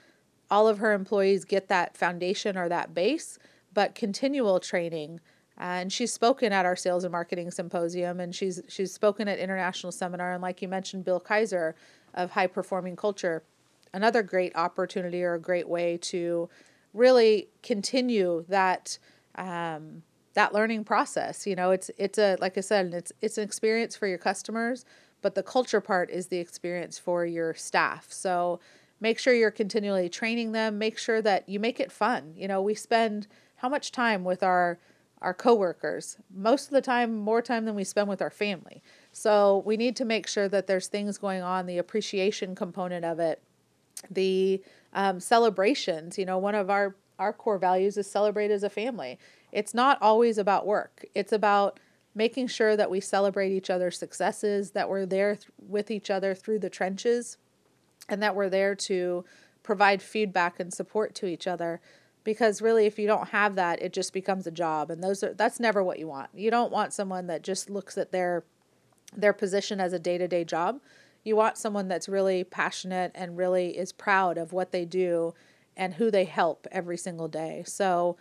all 0.49 0.67
of 0.67 0.79
her 0.79 0.93
employees 0.93 1.45
get 1.45 1.67
that 1.67 1.95
foundation 1.95 2.57
or 2.57 2.67
that 2.67 2.95
base 2.95 3.37
but 3.73 3.95
continual 3.95 4.59
training 4.59 5.19
and 5.61 5.93
she's 5.93 6.11
spoken 6.11 6.51
at 6.51 6.65
our 6.65 6.75
sales 6.75 7.03
and 7.03 7.11
marketing 7.11 7.51
symposium 7.51 8.19
and 8.19 8.35
she's 8.35 8.61
she's 8.67 8.91
spoken 8.93 9.27
at 9.27 9.39
international 9.39 9.91
seminar 9.91 10.33
and 10.33 10.41
like 10.41 10.61
you 10.61 10.67
mentioned 10.67 11.05
bill 11.05 11.19
kaiser 11.19 11.75
of 12.13 12.31
high 12.31 12.47
performing 12.47 12.95
culture 12.95 13.43
another 13.93 14.23
great 14.23 14.55
opportunity 14.55 15.23
or 15.23 15.35
a 15.35 15.39
great 15.39 15.67
way 15.67 15.97
to 15.97 16.49
really 16.93 17.47
continue 17.63 18.45
that 18.47 18.97
um, 19.35 20.03
that 20.33 20.53
learning 20.53 20.83
process. 20.83 21.45
You 21.45 21.55
know 21.55 21.71
it's 21.71 21.91
it's 21.97 22.17
a 22.17 22.37
like 22.39 22.57
i 22.57 22.61
said 22.61 22.93
it's 22.93 23.11
it's 23.21 23.37
an 23.37 23.43
experience 23.43 23.95
for 23.95 24.07
your 24.07 24.17
customers 24.17 24.85
but 25.21 25.35
the 25.35 25.43
culture 25.43 25.81
part 25.81 26.09
is 26.09 26.27
the 26.27 26.39
experience 26.39 26.97
for 26.97 27.25
your 27.27 27.53
staff. 27.53 28.07
So 28.09 28.59
make 28.99 29.19
sure 29.19 29.35
you're 29.35 29.51
continually 29.51 30.09
training 30.09 30.51
them. 30.51 30.79
Make 30.79 30.97
sure 30.97 31.21
that 31.21 31.47
you 31.47 31.59
make 31.59 31.79
it 31.79 31.91
fun. 31.91 32.33
You 32.35 32.47
know 32.47 32.61
we 32.61 32.75
spend 32.75 33.27
how 33.57 33.69
much 33.69 33.91
time 33.91 34.23
with 34.23 34.41
our 34.41 34.79
our 35.21 35.33
coworkers, 35.33 36.17
most 36.33 36.65
of 36.65 36.71
the 36.71 36.81
time, 36.81 37.15
more 37.15 37.41
time 37.41 37.65
than 37.65 37.75
we 37.75 37.83
spend 37.83 38.07
with 38.07 38.21
our 38.21 38.31
family. 38.31 38.81
So 39.11 39.61
we 39.65 39.77
need 39.77 39.95
to 39.97 40.05
make 40.05 40.27
sure 40.27 40.49
that 40.49 40.67
there's 40.67 40.87
things 40.87 41.17
going 41.17 41.43
on, 41.43 41.67
the 41.67 41.77
appreciation 41.77 42.55
component 42.55 43.05
of 43.05 43.19
it, 43.19 43.41
the 44.09 44.63
um, 44.93 45.19
celebrations. 45.19 46.17
You 46.17 46.25
know, 46.25 46.39
one 46.39 46.55
of 46.55 46.69
our, 46.69 46.95
our 47.19 47.33
core 47.33 47.59
values 47.59 47.97
is 47.97 48.09
celebrate 48.09 48.49
as 48.49 48.63
a 48.63 48.69
family. 48.69 49.19
It's 49.51 49.73
not 49.73 50.01
always 50.01 50.37
about 50.37 50.65
work, 50.65 51.05
it's 51.13 51.33
about 51.33 51.79
making 52.13 52.47
sure 52.47 52.75
that 52.75 52.89
we 52.89 52.99
celebrate 52.99 53.51
each 53.51 53.69
other's 53.69 53.97
successes, 53.97 54.71
that 54.71 54.89
we're 54.89 55.05
there 55.05 55.35
th- 55.35 55.47
with 55.57 55.89
each 55.89 56.09
other 56.09 56.35
through 56.35 56.59
the 56.59 56.69
trenches, 56.69 57.37
and 58.09 58.21
that 58.21 58.35
we're 58.35 58.49
there 58.49 58.75
to 58.75 59.23
provide 59.63 60.01
feedback 60.01 60.59
and 60.59 60.73
support 60.73 61.15
to 61.15 61.25
each 61.25 61.47
other 61.47 61.79
because 62.23 62.61
really 62.61 62.85
if 62.85 62.99
you 62.99 63.07
don't 63.07 63.29
have 63.29 63.55
that 63.55 63.81
it 63.81 63.93
just 63.93 64.13
becomes 64.13 64.45
a 64.45 64.51
job 64.51 64.89
and 64.89 65.03
those 65.03 65.23
are 65.23 65.33
that's 65.33 65.59
never 65.59 65.83
what 65.83 65.99
you 65.99 66.07
want. 66.07 66.29
You 66.33 66.51
don't 66.51 66.71
want 66.71 66.93
someone 66.93 67.27
that 67.27 67.41
just 67.41 67.69
looks 67.69 67.97
at 67.97 68.11
their 68.11 68.43
their 69.15 69.33
position 69.33 69.79
as 69.81 69.91
a 69.93 69.99
day-to-day 69.99 70.45
job. 70.45 70.79
You 71.23 71.35
want 71.35 71.57
someone 71.57 71.87
that's 71.87 72.07
really 72.07 72.43
passionate 72.43 73.11
and 73.13 73.37
really 73.37 73.77
is 73.77 73.91
proud 73.91 74.37
of 74.37 74.53
what 74.53 74.71
they 74.71 74.85
do 74.85 75.33
and 75.75 75.95
who 75.95 76.09
they 76.09 76.25
help 76.25 76.67
every 76.71 76.97
single 76.97 77.27
day. 77.27 77.63
So 77.65 78.17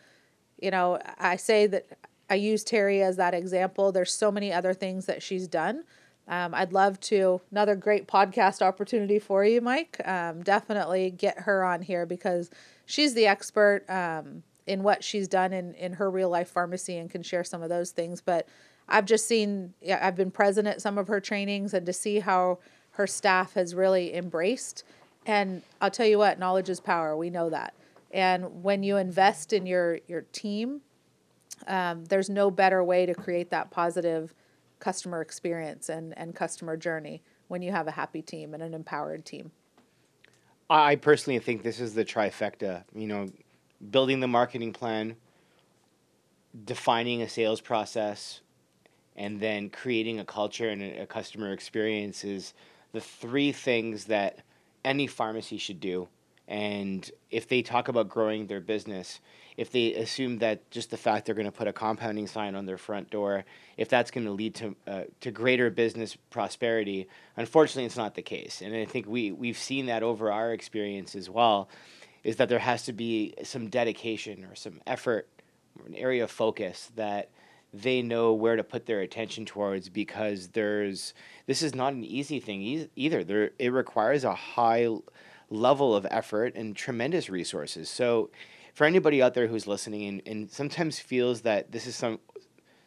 you 0.60 0.70
know 0.70 0.98
i 1.18 1.36
say 1.36 1.66
that 1.66 1.86
i 2.28 2.34
use 2.34 2.62
terry 2.64 3.02
as 3.02 3.16
that 3.16 3.34
example. 3.34 3.92
There's 3.92 4.12
so 4.12 4.30
many 4.30 4.52
other 4.52 4.74
things 4.74 5.06
that 5.06 5.22
she's 5.22 5.48
done 5.48 5.84
um, 6.30 6.54
I'd 6.54 6.72
love 6.72 7.00
to 7.00 7.40
another 7.50 7.74
great 7.74 8.06
podcast 8.06 8.62
opportunity 8.62 9.18
for 9.18 9.44
you, 9.44 9.60
Mike. 9.60 10.00
Um, 10.04 10.42
definitely 10.42 11.10
get 11.10 11.40
her 11.40 11.64
on 11.64 11.82
here 11.82 12.06
because 12.06 12.50
she's 12.86 13.14
the 13.14 13.26
expert 13.26 13.84
um, 13.90 14.44
in 14.64 14.84
what 14.84 15.02
she's 15.02 15.26
done 15.26 15.52
in, 15.52 15.74
in 15.74 15.94
her 15.94 16.08
real 16.08 16.30
life 16.30 16.48
pharmacy 16.48 16.96
and 16.96 17.10
can 17.10 17.24
share 17.24 17.42
some 17.42 17.62
of 17.62 17.68
those 17.68 17.90
things. 17.90 18.20
But 18.20 18.46
I've 18.88 19.06
just 19.06 19.26
seen, 19.26 19.74
I've 19.90 20.14
been 20.14 20.30
present 20.30 20.68
at 20.68 20.80
some 20.80 20.98
of 20.98 21.08
her 21.08 21.20
trainings 21.20 21.74
and 21.74 21.84
to 21.84 21.92
see 21.92 22.20
how 22.20 22.60
her 22.92 23.08
staff 23.08 23.54
has 23.54 23.74
really 23.74 24.14
embraced. 24.14 24.84
And 25.26 25.62
I'll 25.80 25.90
tell 25.90 26.06
you 26.06 26.18
what, 26.18 26.38
knowledge 26.38 26.68
is 26.68 26.78
power. 26.78 27.16
We 27.16 27.30
know 27.30 27.50
that. 27.50 27.74
And 28.12 28.62
when 28.62 28.84
you 28.84 28.96
invest 28.96 29.52
in 29.52 29.66
your 29.66 29.98
your 30.08 30.22
team, 30.32 30.80
um, 31.66 32.04
there's 32.04 32.30
no 32.30 32.50
better 32.50 32.82
way 32.82 33.06
to 33.06 33.14
create 33.14 33.50
that 33.50 33.70
positive 33.70 34.34
customer 34.80 35.20
experience 35.20 35.88
and, 35.88 36.16
and 36.18 36.34
customer 36.34 36.76
journey 36.76 37.22
when 37.48 37.62
you 37.62 37.70
have 37.70 37.86
a 37.86 37.92
happy 37.92 38.22
team 38.22 38.54
and 38.54 38.62
an 38.62 38.74
empowered 38.74 39.24
team. 39.24 39.52
I 40.68 40.96
personally 40.96 41.38
think 41.40 41.62
this 41.62 41.80
is 41.80 41.94
the 41.94 42.04
trifecta. 42.04 42.84
You 42.94 43.06
know, 43.06 43.28
building 43.90 44.20
the 44.20 44.28
marketing 44.28 44.72
plan, 44.72 45.16
defining 46.64 47.22
a 47.22 47.28
sales 47.28 47.60
process, 47.60 48.40
and 49.16 49.40
then 49.40 49.68
creating 49.68 50.20
a 50.20 50.24
culture 50.24 50.68
and 50.68 50.82
a, 50.82 51.06
customer 51.06 51.52
experience 51.52 52.24
is 52.24 52.54
the 52.92 53.00
three 53.00 53.52
things 53.52 54.04
that 54.06 54.38
any 54.84 55.06
pharmacy 55.06 55.58
should 55.58 55.80
do. 55.80 56.08
And 56.50 57.08
if 57.30 57.48
they 57.48 57.62
talk 57.62 57.86
about 57.86 58.08
growing 58.08 58.48
their 58.48 58.60
business, 58.60 59.20
if 59.56 59.70
they 59.70 59.94
assume 59.94 60.38
that 60.38 60.68
just 60.72 60.90
the 60.90 60.96
fact 60.96 61.24
they're 61.24 61.34
going 61.36 61.46
to 61.46 61.52
put 61.52 61.68
a 61.68 61.72
compounding 61.72 62.26
sign 62.26 62.56
on 62.56 62.66
their 62.66 62.76
front 62.76 63.08
door, 63.08 63.44
if 63.76 63.88
that's 63.88 64.10
going 64.10 64.26
to 64.26 64.32
lead 64.32 64.56
to 64.56 64.74
uh, 64.88 65.02
to 65.20 65.30
greater 65.30 65.70
business 65.70 66.16
prosperity, 66.30 67.06
unfortunately, 67.36 67.84
it's 67.84 67.96
not 67.96 68.16
the 68.16 68.22
case. 68.22 68.62
And 68.62 68.74
I 68.74 68.84
think 68.84 69.06
we 69.06 69.30
we've 69.30 69.56
seen 69.56 69.86
that 69.86 70.02
over 70.02 70.32
our 70.32 70.52
experience 70.52 71.14
as 71.14 71.30
well, 71.30 71.68
is 72.24 72.34
that 72.36 72.48
there 72.48 72.58
has 72.58 72.82
to 72.86 72.92
be 72.92 73.32
some 73.44 73.68
dedication 73.68 74.44
or 74.44 74.56
some 74.56 74.80
effort, 74.88 75.28
or 75.78 75.86
an 75.86 75.94
area 75.94 76.24
of 76.24 76.32
focus 76.32 76.90
that 76.96 77.30
they 77.72 78.02
know 78.02 78.32
where 78.32 78.56
to 78.56 78.64
put 78.64 78.86
their 78.86 79.02
attention 79.02 79.44
towards 79.44 79.88
because 79.88 80.48
there's 80.48 81.14
this 81.46 81.62
is 81.62 81.76
not 81.76 81.92
an 81.92 82.02
easy 82.02 82.40
thing 82.40 82.88
either. 82.96 83.22
There 83.22 83.52
it 83.56 83.72
requires 83.72 84.24
a 84.24 84.34
high 84.34 84.88
level 85.50 85.94
of 85.94 86.06
effort 86.10 86.54
and 86.54 86.74
tremendous 86.74 87.28
resources. 87.28 87.90
So 87.90 88.30
for 88.72 88.86
anybody 88.86 89.20
out 89.20 89.34
there 89.34 89.48
who's 89.48 89.66
listening 89.66 90.06
and, 90.08 90.22
and 90.26 90.50
sometimes 90.50 90.98
feels 90.98 91.42
that 91.42 91.72
this 91.72 91.86
is 91.86 91.96
some 91.96 92.18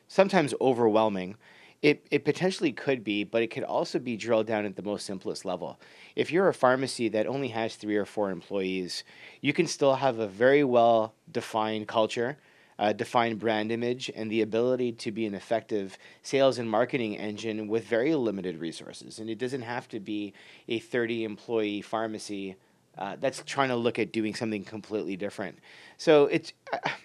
sometimes 0.07 0.53
overwhelming 0.59 1.35
It, 1.83 2.07
it 2.11 2.23
potentially 2.23 2.71
could 2.71 3.03
be, 3.03 3.25
but 3.25 3.41
it 3.43 3.51
could 3.51 3.65
also 3.65 3.99
be 3.99 4.15
drilled 4.15 4.47
down 4.47 4.65
at 4.65 4.75
the 4.77 4.81
most 4.81 5.05
simplest 5.05 5.43
level. 5.43 5.77
If 6.15 6.31
you're 6.31 6.47
a 6.47 6.53
pharmacy 6.53 7.09
that 7.09 7.27
only 7.27 7.49
has 7.49 7.75
three 7.75 7.97
or 7.97 8.05
four 8.05 8.31
employees, 8.31 9.03
you 9.41 9.51
can 9.51 9.67
still 9.67 9.95
have 9.95 10.19
a 10.19 10.27
very 10.27 10.63
well 10.63 11.13
defined 11.29 11.87
culture, 11.89 12.37
a 12.79 12.93
defined 12.93 13.39
brand 13.39 13.71
image, 13.71 14.11
and 14.15 14.31
the 14.31 14.41
ability 14.41 14.91
to 14.93 15.11
be 15.11 15.25
an 15.25 15.33
effective 15.33 15.97
sales 16.21 16.59
and 16.59 16.69
marketing 16.69 17.17
engine 17.17 17.67
with 17.67 17.85
very 17.85 18.15
limited 18.15 18.59
resources. 18.59 19.19
And 19.19 19.29
it 19.29 19.37
doesn't 19.37 19.61
have 19.61 19.87
to 19.89 19.99
be 19.99 20.33
a 20.67 20.79
30 20.79 21.23
employee 21.23 21.81
pharmacy 21.81 22.55
uh, 22.97 23.15
that's 23.19 23.41
trying 23.45 23.69
to 23.69 23.75
look 23.75 23.97
at 23.97 24.11
doing 24.11 24.35
something 24.35 24.63
completely 24.63 25.15
different. 25.15 25.57
So 25.97 26.25
it's, 26.25 26.53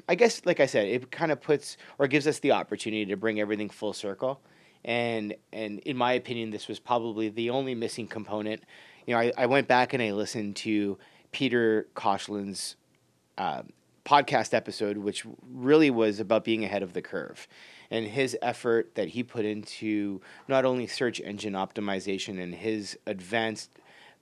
I 0.09 0.15
guess, 0.15 0.45
like 0.45 0.61
I 0.61 0.67
said, 0.67 0.87
it 0.87 1.11
kind 1.11 1.33
of 1.33 1.41
puts 1.41 1.79
or 1.99 2.07
gives 2.07 2.27
us 2.27 2.41
the 2.41 2.53
opportunity 2.53 3.07
to 3.07 3.17
bring 3.17 3.41
everything 3.41 3.71
full 3.71 3.95
circle 3.95 4.41
and 4.85 5.35
and 5.53 5.81
in 5.81 5.97
my 5.97 6.13
opinion, 6.13 6.51
this 6.51 6.69
was 6.69 6.79
probably 6.79 7.29
the 7.29 7.51
only 7.51 7.75
missing 7.75 8.07
component. 8.07 8.63
You 9.07 9.15
know, 9.15 9.21
I, 9.21 9.33
I 9.37 9.47
went 9.47 9.69
back 9.69 9.93
and 9.93 10.03
I 10.03 10.13
listened 10.13 10.57
to 10.57 10.99
Peter 11.33 11.89
Koshland's 11.95 12.77
uh, 13.37 13.63
podcast 14.09 14.55
episode, 14.55 14.97
which 14.97 15.27
really 15.53 15.91
was 15.91 16.19
about 16.19 16.43
being 16.45 16.65
ahead 16.65 16.83
of 16.83 16.95
the 16.95 17.03
curve, 17.03 17.47
and 17.91 18.07
his 18.07 18.37
effort 18.41 18.95
that 18.95 19.09
he 19.09 19.23
put 19.23 19.45
into 19.45 20.21
not 20.49 20.65
only 20.65 20.87
search 20.87 21.21
engine 21.21 21.53
optimization 21.53 22.43
and 22.43 22.55
his 22.55 22.99
advanced 23.07 23.71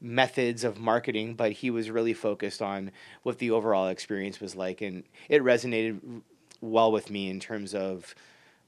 methods 0.01 0.65
of 0.65 0.79
marketing, 0.79 1.35
but 1.35 1.53
he 1.53 1.71
was 1.71 1.91
really 1.91 2.13
focused 2.13 2.61
on 2.61 2.91
what 3.23 3.39
the 3.39 3.51
overall 3.51 3.87
experience 3.89 4.41
was 4.41 4.57
like, 4.57 4.81
and 4.81 5.05
it 5.29 5.43
resonated 5.43 6.23
well 6.61 6.91
with 6.91 7.11
me 7.11 7.31
in 7.31 7.39
terms 7.39 7.75
of 7.75 8.15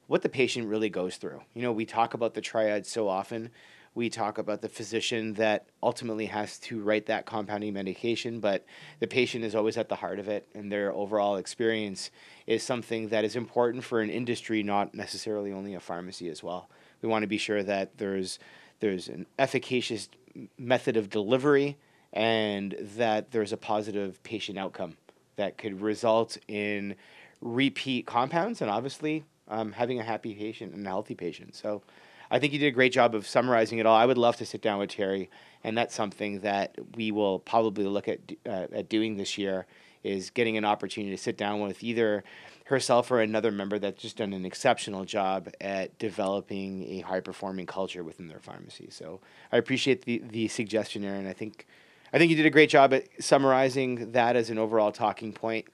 what 0.07 0.23
the 0.23 0.29
patient 0.29 0.69
really 0.69 0.89
goes 0.89 1.17
through. 1.17 1.43
You 1.53 1.63
know, 1.63 1.73
we 1.73 1.85
talk 1.85 2.15
about 2.15 2.35
the 2.35 2.41
triad 2.41 2.87
so 2.87 3.09
often. 3.09 3.51
We 3.99 4.11
talk 4.11 4.39
about 4.39 4.63
the 4.63 4.69
physician 4.69 5.35
that 5.35 5.67
ultimately 5.83 6.27
has 6.27 6.61
to 6.61 6.81
write 6.81 7.07
that 7.07 7.27
compounding 7.27 7.75
medication, 7.75 8.39
but 8.39 8.65
the 9.01 9.09
patient 9.09 9.45
is 9.45 9.57
always 9.57 9.77
at 9.77 9.89
the 9.89 9.97
heart 9.97 10.21
of 10.21 10.29
it, 10.29 10.47
and 10.55 10.71
their 10.71 10.93
overall 10.93 11.35
experience 11.35 12.13
is 12.47 12.63
something 12.63 13.09
that 13.09 13.25
is 13.25 13.35
important 13.35 13.83
for 13.83 14.01
an 14.01 14.09
industry, 14.09 14.63
not 14.63 14.95
necessarily 14.95 15.51
only 15.51 15.75
a 15.75 15.81
pharmacy 15.81 16.29
as 16.29 16.45
well. 16.45 16.71
We 17.03 17.09
want 17.09 17.25
to 17.25 17.27
be 17.27 17.39
sure 17.39 17.65
that 17.65 17.99
there's 17.99 18.39
there's 18.79 19.09
an 19.09 19.27
efficacious 19.37 20.09
method 20.57 20.97
of 20.97 21.11
delivery 21.11 21.77
and 22.13 22.77
that 22.97 23.33
there's 23.33 23.53
a 23.53 23.57
positive 23.57 24.23
patient 24.23 24.59
outcome 24.59 24.97
that 25.35 25.59
could 25.59 25.81
result 25.81 26.39
in 26.47 26.95
repeat 27.41 28.07
compounds 28.07 28.63
and 28.63 28.71
obviously 28.71 29.25
um, 29.49 29.73
having 29.73 29.99
a 29.99 30.05
happy 30.05 30.37
patient 30.37 30.73
and 30.73 30.87
a 30.87 30.89
healthy 30.89 31.17
patient. 31.17 31.57
So 31.57 31.83
I 32.31 32.39
think 32.39 32.53
you 32.53 32.59
did 32.59 32.67
a 32.67 32.73
great 32.73 32.93
job 32.93 33.15
of 33.15 33.27
summarizing 33.27 33.79
it 33.79 33.87
all. 33.87 33.97
I 33.97 34.07
would 34.07 34.19
love 34.19 34.37
to 34.37 34.47
sit 34.47 34.61
down 34.61 34.79
with 34.79 34.91
Terry, 34.91 35.31
and 35.65 35.77
that's 35.77 35.95
something 35.95 36.41
that 36.41 36.77
we 36.95 37.11
will 37.11 37.39
probably 37.39 37.85
look 37.85 38.09
at 38.09 38.21
uh, 38.47 38.67
at 38.73 38.89
doing 38.89 39.17
this 39.17 39.39
year. 39.39 39.67
Is 40.05 40.31
getting 40.31 40.57
an 40.57 40.65
opportunity 40.65 41.15
to 41.15 41.21
sit 41.21 41.37
down 41.37 41.61
with 41.61 41.83
either 41.83 42.23
herself 42.67 43.11
or 43.11 43.21
another 43.21 43.51
member 43.51 43.81
that's 43.81 44.01
just 44.01 44.19
done 44.19 44.33
an 44.33 44.45
exceptional 44.45 45.05
job 45.05 45.49
at 45.61 45.99
developing 45.99 46.85
a 46.89 47.01
high 47.01 47.19
performing 47.19 47.67
culture 47.67 48.05
within 48.05 48.29
their 48.29 48.39
pharmacy. 48.39 48.89
So 48.91 49.21
I 49.51 49.57
appreciate 49.57 50.05
the 50.05 50.23
the 50.31 50.47
suggestion, 50.49 51.05
Erin. 51.05 51.27
I 51.27 51.33
think 51.33 51.67
I 52.13 52.19
think 52.19 52.31
you 52.31 52.37
did 52.37 52.47
a 52.47 52.51
great 52.51 52.71
job 52.71 52.95
at 52.95 53.07
summarizing 53.19 54.13
that 54.13 54.37
as 54.37 54.51
an 54.51 54.59
overall 54.59 54.93
talking 54.93 55.33
point 55.33 55.67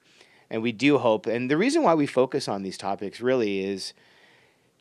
and 0.49 0.61
we 0.61 0.71
do 0.71 0.97
hope. 0.97 1.25
And 1.27 1.49
the 1.49 1.57
reason 1.57 1.83
why 1.83 1.93
we 1.93 2.05
focus 2.05 2.47
on 2.47 2.63
these 2.63 2.77
topics 2.77 3.21
really 3.21 3.63
is 3.63 3.93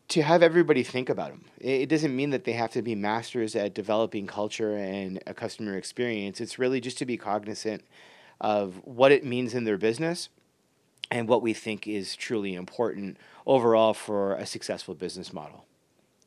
to 0.09 0.23
have 0.23 0.43
everybody 0.43 0.83
think 0.83 1.09
about 1.09 1.31
them. 1.31 1.45
It 1.59 1.88
doesn't 1.88 2.14
mean 2.14 2.31
that 2.31 2.45
they 2.45 2.53
have 2.53 2.71
to 2.73 2.83
be 2.83 2.95
masters 2.95 3.57
at 3.57 3.75
developing 3.75 4.27
culture 4.27 4.77
and 4.77 5.23
a 5.27 5.35
customer 5.35 5.77
experience. 5.77 6.40
It's 6.40 6.59
really 6.59 6.81
just 6.81 6.99
to 6.99 7.07
be 7.07 7.17
cognizant 7.17 7.85
of 8.40 8.81
what 8.85 9.12
it 9.12 9.25
means 9.25 9.55
in 9.55 9.64
their 9.64 9.79
business 9.79 10.29
and 11.11 11.29
what 11.29 11.43
we 11.43 11.55
think 11.55 11.87
is 11.87 12.17
truly 12.17 12.55
important 12.55 13.17
overall 13.47 13.95
for 13.95 14.35
a 14.35 14.47
successful 14.47 14.95
business 14.95 15.33
model. 15.33 15.64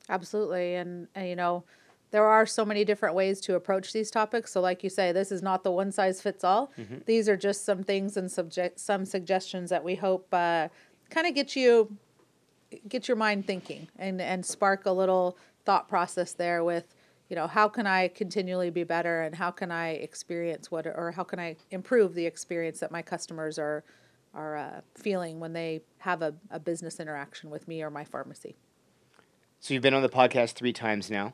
Absolutely. 0.10 0.76
And, 0.76 1.08
and 1.14 1.28
you 1.28 1.36
know, 1.36 1.64
there 2.12 2.26
are 2.26 2.46
so 2.46 2.64
many 2.64 2.86
different 2.86 3.16
ways 3.16 3.42
to 3.42 3.56
approach 3.56 3.92
these 3.92 4.10
topics. 4.10 4.52
So, 4.54 4.62
like 4.62 4.84
you 4.84 4.90
say, 4.90 5.12
this 5.12 5.32
is 5.32 5.42
not 5.42 5.64
the 5.64 5.72
one 5.72 5.92
size 5.92 6.22
fits 6.22 6.44
all. 6.44 6.72
Mm-hmm. 6.78 7.00
These 7.06 7.28
are 7.28 7.36
just 7.36 7.66
some 7.66 7.84
things 7.84 8.16
and 8.16 8.32
subject 8.32 8.80
some 8.80 9.04
suggestions 9.04 9.70
that 9.70 9.84
we 9.84 9.96
hope 9.96 10.28
uh, 10.32 10.70
kind 11.10 11.28
of 11.28 11.36
get 11.36 11.56
you 11.56 11.98
get 12.88 13.08
your 13.08 13.18
mind 13.18 13.46
thinking 13.46 13.88
and 13.98 14.22
and 14.22 14.46
spark 14.46 14.86
a 14.86 14.92
little 14.92 15.38
thought 15.66 15.88
process 15.88 16.34
there 16.34 16.64
with 16.64 16.96
you 17.30 17.36
know 17.36 17.48
how 17.48 17.68
can 17.68 17.88
I 17.88 18.08
continually 18.10 18.70
be 18.70 18.84
better 18.84 19.22
and 19.22 19.36
how 19.36 19.52
can 19.52 19.72
I 19.72 19.92
experience 19.92 20.72
what 20.72 20.86
or 20.86 21.12
how 21.12 21.24
can 21.24 21.40
I 21.40 21.56
improve 21.72 22.14
the 22.14 22.26
experience 22.26 22.80
that 22.80 22.92
my 22.92 23.02
customers 23.02 23.58
are 23.60 23.84
are 24.34 24.56
uh, 24.56 24.82
feeling 24.96 25.40
when 25.40 25.54
they 25.54 25.82
have 26.00 26.22
a, 26.22 26.34
a 26.52 26.60
business 26.60 27.00
interaction 27.00 27.50
with 27.50 27.68
me 27.68 27.82
or 27.82 27.90
my 27.90 28.04
pharmacy. 28.04 28.56
So 29.60 29.74
you've 29.74 29.84
been 29.84 29.96
on 29.96 30.04
the 30.04 30.10
podcast 30.10 30.54
three 30.54 30.74
times 30.74 31.10
now. 31.10 31.34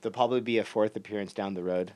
There'll 0.00 0.12
probably 0.12 0.42
be 0.42 0.58
a 0.58 0.64
fourth 0.64 0.94
appearance 0.96 1.32
down 1.32 1.54
the 1.54 1.62
road. 1.62 1.92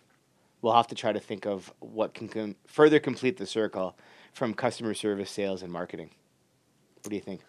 We'll 0.62 0.72
have 0.72 0.86
to 0.88 0.94
try 0.94 1.12
to 1.12 1.20
think 1.20 1.46
of 1.46 1.72
what 1.80 2.14
can 2.14 2.28
com- 2.28 2.56
further 2.66 2.98
complete 2.98 3.36
the 3.36 3.46
circle 3.46 3.96
from 4.32 4.54
customer 4.54 4.94
service, 4.94 5.30
sales, 5.30 5.62
and 5.62 5.70
marketing. 5.70 6.10
What 7.02 7.10
do 7.10 7.16
you 7.16 7.22
think? 7.22 7.42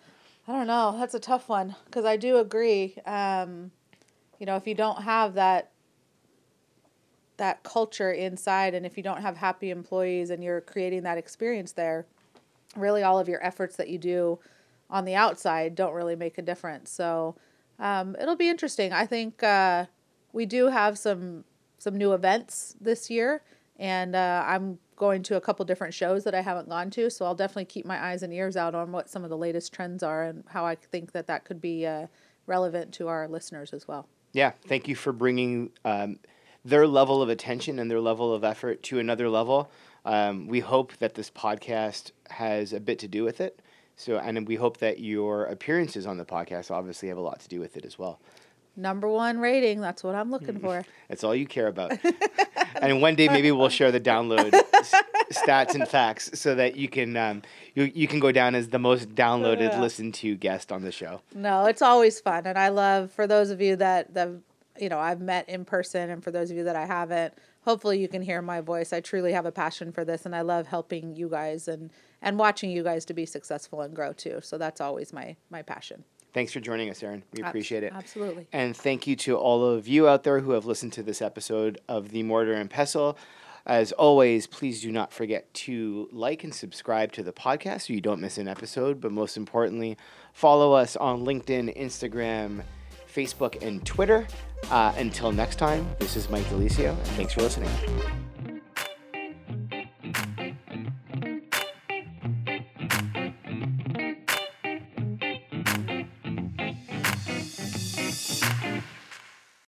I 0.50 0.54
don't 0.54 0.68
know. 0.68 0.96
That's 0.98 1.14
a 1.14 1.20
tough 1.20 1.48
one 1.48 1.76
because 1.86 2.06
I 2.06 2.18
do 2.18 2.38
agree. 2.38 2.96
Um, 3.06 3.70
you 4.40 4.48
know, 4.48 4.56
if 4.56 4.66
you 4.66 4.74
don't 4.74 5.04
have 5.04 5.36
that 5.36 5.72
that 7.38 7.62
culture 7.64 8.12
inside, 8.12 8.74
and 8.74 8.84
if 8.86 8.98
you 8.98 9.04
don't 9.04 9.22
have 9.22 9.38
happy 9.38 9.70
employees, 9.70 10.32
and 10.32 10.44
you're 10.44 10.62
creating 10.62 11.04
that 11.04 11.20
experience 11.20 11.74
there, 11.74 12.08
really 12.76 13.04
all 13.04 13.20
of 13.20 13.30
your 13.30 13.46
efforts 13.46 13.76
that 13.76 13.90
you 13.90 14.00
do 14.00 14.40
on 14.90 15.06
the 15.06 15.14
outside 15.14 15.76
don't 15.76 15.94
really 15.94 16.16
make 16.16 16.40
a 16.40 16.42
difference. 16.42 16.90
So 16.90 17.36
um, 17.78 18.16
it'll 18.20 18.36
be 18.36 18.50
interesting. 18.50 18.92
I 18.92 19.06
think. 19.06 19.44
Uh, 19.44 19.86
we 20.32 20.46
do 20.46 20.68
have 20.68 20.98
some 20.98 21.44
some 21.78 21.98
new 21.98 22.14
events 22.14 22.76
this 22.82 23.10
year, 23.10 23.42
and 23.80 24.14
uh, 24.16 24.44
I'm 24.46 24.78
going 24.98 25.24
to 25.24 25.38
a 25.38 25.42
couple 25.42 25.64
different 25.66 25.94
shows 25.94 26.26
that 26.26 26.36
I 26.36 26.42
haven't 26.42 26.68
gone 26.68 26.90
to. 26.92 27.10
So 27.10 27.26
I'll 27.26 27.34
definitely 27.34 27.66
keep 27.66 27.86
my 27.86 28.04
eyes 28.04 28.22
and 28.22 28.34
ears 28.34 28.58
out 28.58 28.76
on 28.76 28.92
what 28.92 29.10
some 29.10 29.24
of 29.24 29.30
the 29.30 29.38
latest 29.38 29.74
trends 29.74 30.04
are 30.04 30.24
and 30.24 30.44
how 30.50 30.66
I 30.66 30.76
think 30.76 31.14
that 31.14 31.28
that 31.28 31.46
could 31.46 31.62
be 31.62 31.88
uh, 31.88 32.08
relevant 32.46 32.94
to 32.96 33.08
our 33.08 33.28
listeners 33.28 33.74
as 33.74 33.88
well. 33.88 34.08
Yeah, 34.34 34.52
thank 34.68 34.88
you 34.88 34.96
for 34.96 35.14
bringing 35.14 35.72
um, 35.86 36.20
their 36.64 36.86
level 36.86 37.22
of 37.22 37.30
attention 37.30 37.80
and 37.80 37.90
their 37.90 38.02
level 38.02 38.34
of 38.34 38.44
effort 38.44 38.84
to 38.84 39.00
another 39.00 39.30
level. 39.30 39.72
Um, 40.06 40.48
we 40.48 40.60
hope 40.60 40.98
that 40.98 41.16
this 41.16 41.32
podcast 41.32 42.12
has 42.30 42.74
a 42.74 42.80
bit 42.80 43.00
to 43.00 43.08
do 43.08 43.24
with 43.24 43.40
it. 43.40 43.62
So, 43.96 44.18
and 44.18 44.48
we 44.48 44.56
hope 44.56 44.78
that 44.78 45.00
your 45.00 45.46
appearances 45.46 46.06
on 46.06 46.18
the 46.18 46.26
podcast 46.26 46.72
obviously 46.72 47.10
have 47.10 47.18
a 47.18 47.22
lot 47.22 47.40
to 47.42 47.48
do 47.48 47.60
with 47.60 47.76
it 47.76 47.86
as 47.86 47.98
well 47.98 48.20
number 48.76 49.08
one 49.08 49.40
rating. 49.40 49.82
That's 49.82 50.04
what 50.04 50.16
I'm 50.16 50.32
looking 50.32 50.60
for. 50.60 50.86
That's 51.10 51.24
all 51.24 51.36
you 51.36 51.46
care 51.46 51.68
about. 51.68 51.94
and 52.82 53.02
one 53.02 53.16
day 53.16 53.28
maybe 53.28 53.52
we'll 53.52 53.70
share 53.70 53.92
the 53.92 54.00
download 54.00 54.52
stats 55.32 55.76
and 55.76 55.88
facts 55.88 56.32
so 56.40 56.56
that 56.56 56.76
you 56.76 56.88
can 56.88 57.16
um, 57.18 57.42
you 57.76 57.92
you 57.94 58.08
can 58.08 58.20
go 58.20 58.32
down 58.32 58.56
as 58.56 58.70
the 58.70 58.80
most 58.80 59.16
downloaded, 59.16 59.72
yeah. 59.72 59.82
listened 59.82 60.14
to 60.16 60.36
guest 60.36 60.72
on 60.72 60.84
the 60.84 60.92
show. 60.92 61.22
No, 61.34 61.66
it's 61.66 61.82
always 61.82 62.20
fun, 62.20 62.46
and 62.46 62.58
I 62.58 62.70
love 62.70 63.12
for 63.12 63.28
those 63.28 63.50
of 63.50 63.62
you 63.62 63.76
that 63.78 64.14
that 64.14 64.30
you 64.80 64.90
know 64.90 65.00
I've 65.00 65.22
met 65.22 65.48
in 65.50 65.66
person, 65.66 66.10
and 66.10 66.24
for 66.24 66.32
those 66.32 66.52
of 66.52 66.58
you 66.58 66.64
that 66.64 66.76
I 66.76 66.86
haven't. 66.86 67.34
Hopefully 67.64 68.00
you 68.00 68.08
can 68.08 68.22
hear 68.22 68.42
my 68.42 68.62
voice. 68.62 68.94
I 68.94 69.02
truly 69.02 69.34
have 69.34 69.46
a 69.46 69.52
passion 69.52 69.92
for 69.92 70.06
this 70.06 70.26
and 70.26 70.34
I 70.34 70.42
love 70.42 70.68
helping 70.68 71.16
you 71.16 71.30
guys 71.30 71.68
and 71.68 71.92
and 72.22 72.40
watching 72.40 72.72
you 72.72 72.84
guys 72.84 73.06
to 73.06 73.14
be 73.14 73.26
successful 73.26 73.82
and 73.82 73.94
grow 73.94 74.14
too. 74.14 74.40
So 74.42 74.58
that's 74.58 74.82
always 74.82 75.12
my 75.12 75.36
my 75.50 75.62
passion. 75.62 76.06
Thanks 76.34 76.54
for 76.54 76.60
joining 76.60 76.90
us, 76.90 77.02
Erin. 77.02 77.24
We 77.34 77.42
appreciate 77.42 77.84
it. 77.84 77.92
Absolutely. 77.94 78.48
And 78.54 78.76
thank 78.76 79.08
you 79.08 79.16
to 79.18 79.36
all 79.36 79.66
of 79.66 79.88
you 79.88 80.08
out 80.08 80.24
there 80.24 80.40
who 80.40 80.52
have 80.52 80.66
listened 80.66 80.94
to 80.94 81.04
this 81.04 81.22
episode 81.22 81.80
of 81.88 82.10
The 82.10 82.24
Mortar 82.24 82.54
and 82.54 82.70
Pestle. 82.70 83.18
As 83.66 83.92
always, 83.92 84.48
please 84.48 84.82
do 84.82 84.92
not 84.92 85.12
forget 85.12 85.54
to 85.54 86.08
like 86.12 86.44
and 86.44 86.54
subscribe 86.54 87.12
to 87.14 87.24
the 87.24 87.34
podcast 87.34 87.88
so 87.88 87.94
you 87.94 88.02
don't 88.02 88.22
miss 88.22 88.38
an 88.38 88.48
episode. 88.48 89.02
But 89.02 89.12
most 89.12 89.38
importantly, 89.38 89.98
follow 90.34 90.74
us 90.74 90.96
on 90.96 91.26
LinkedIn, 91.26 91.78
Instagram, 91.78 92.64
Facebook, 93.12 93.62
and 93.62 93.86
Twitter. 93.86 94.28
Uh, 94.70 94.94
until 94.98 95.32
next 95.32 95.58
time, 95.58 95.88
this 96.00 96.16
is 96.16 96.30
Mike 96.30 96.48
De 96.50 96.56
Lisio, 96.56 96.92
and 96.92 97.08
thanks 97.10 97.34
for 97.34 97.42
listening. 97.42 97.70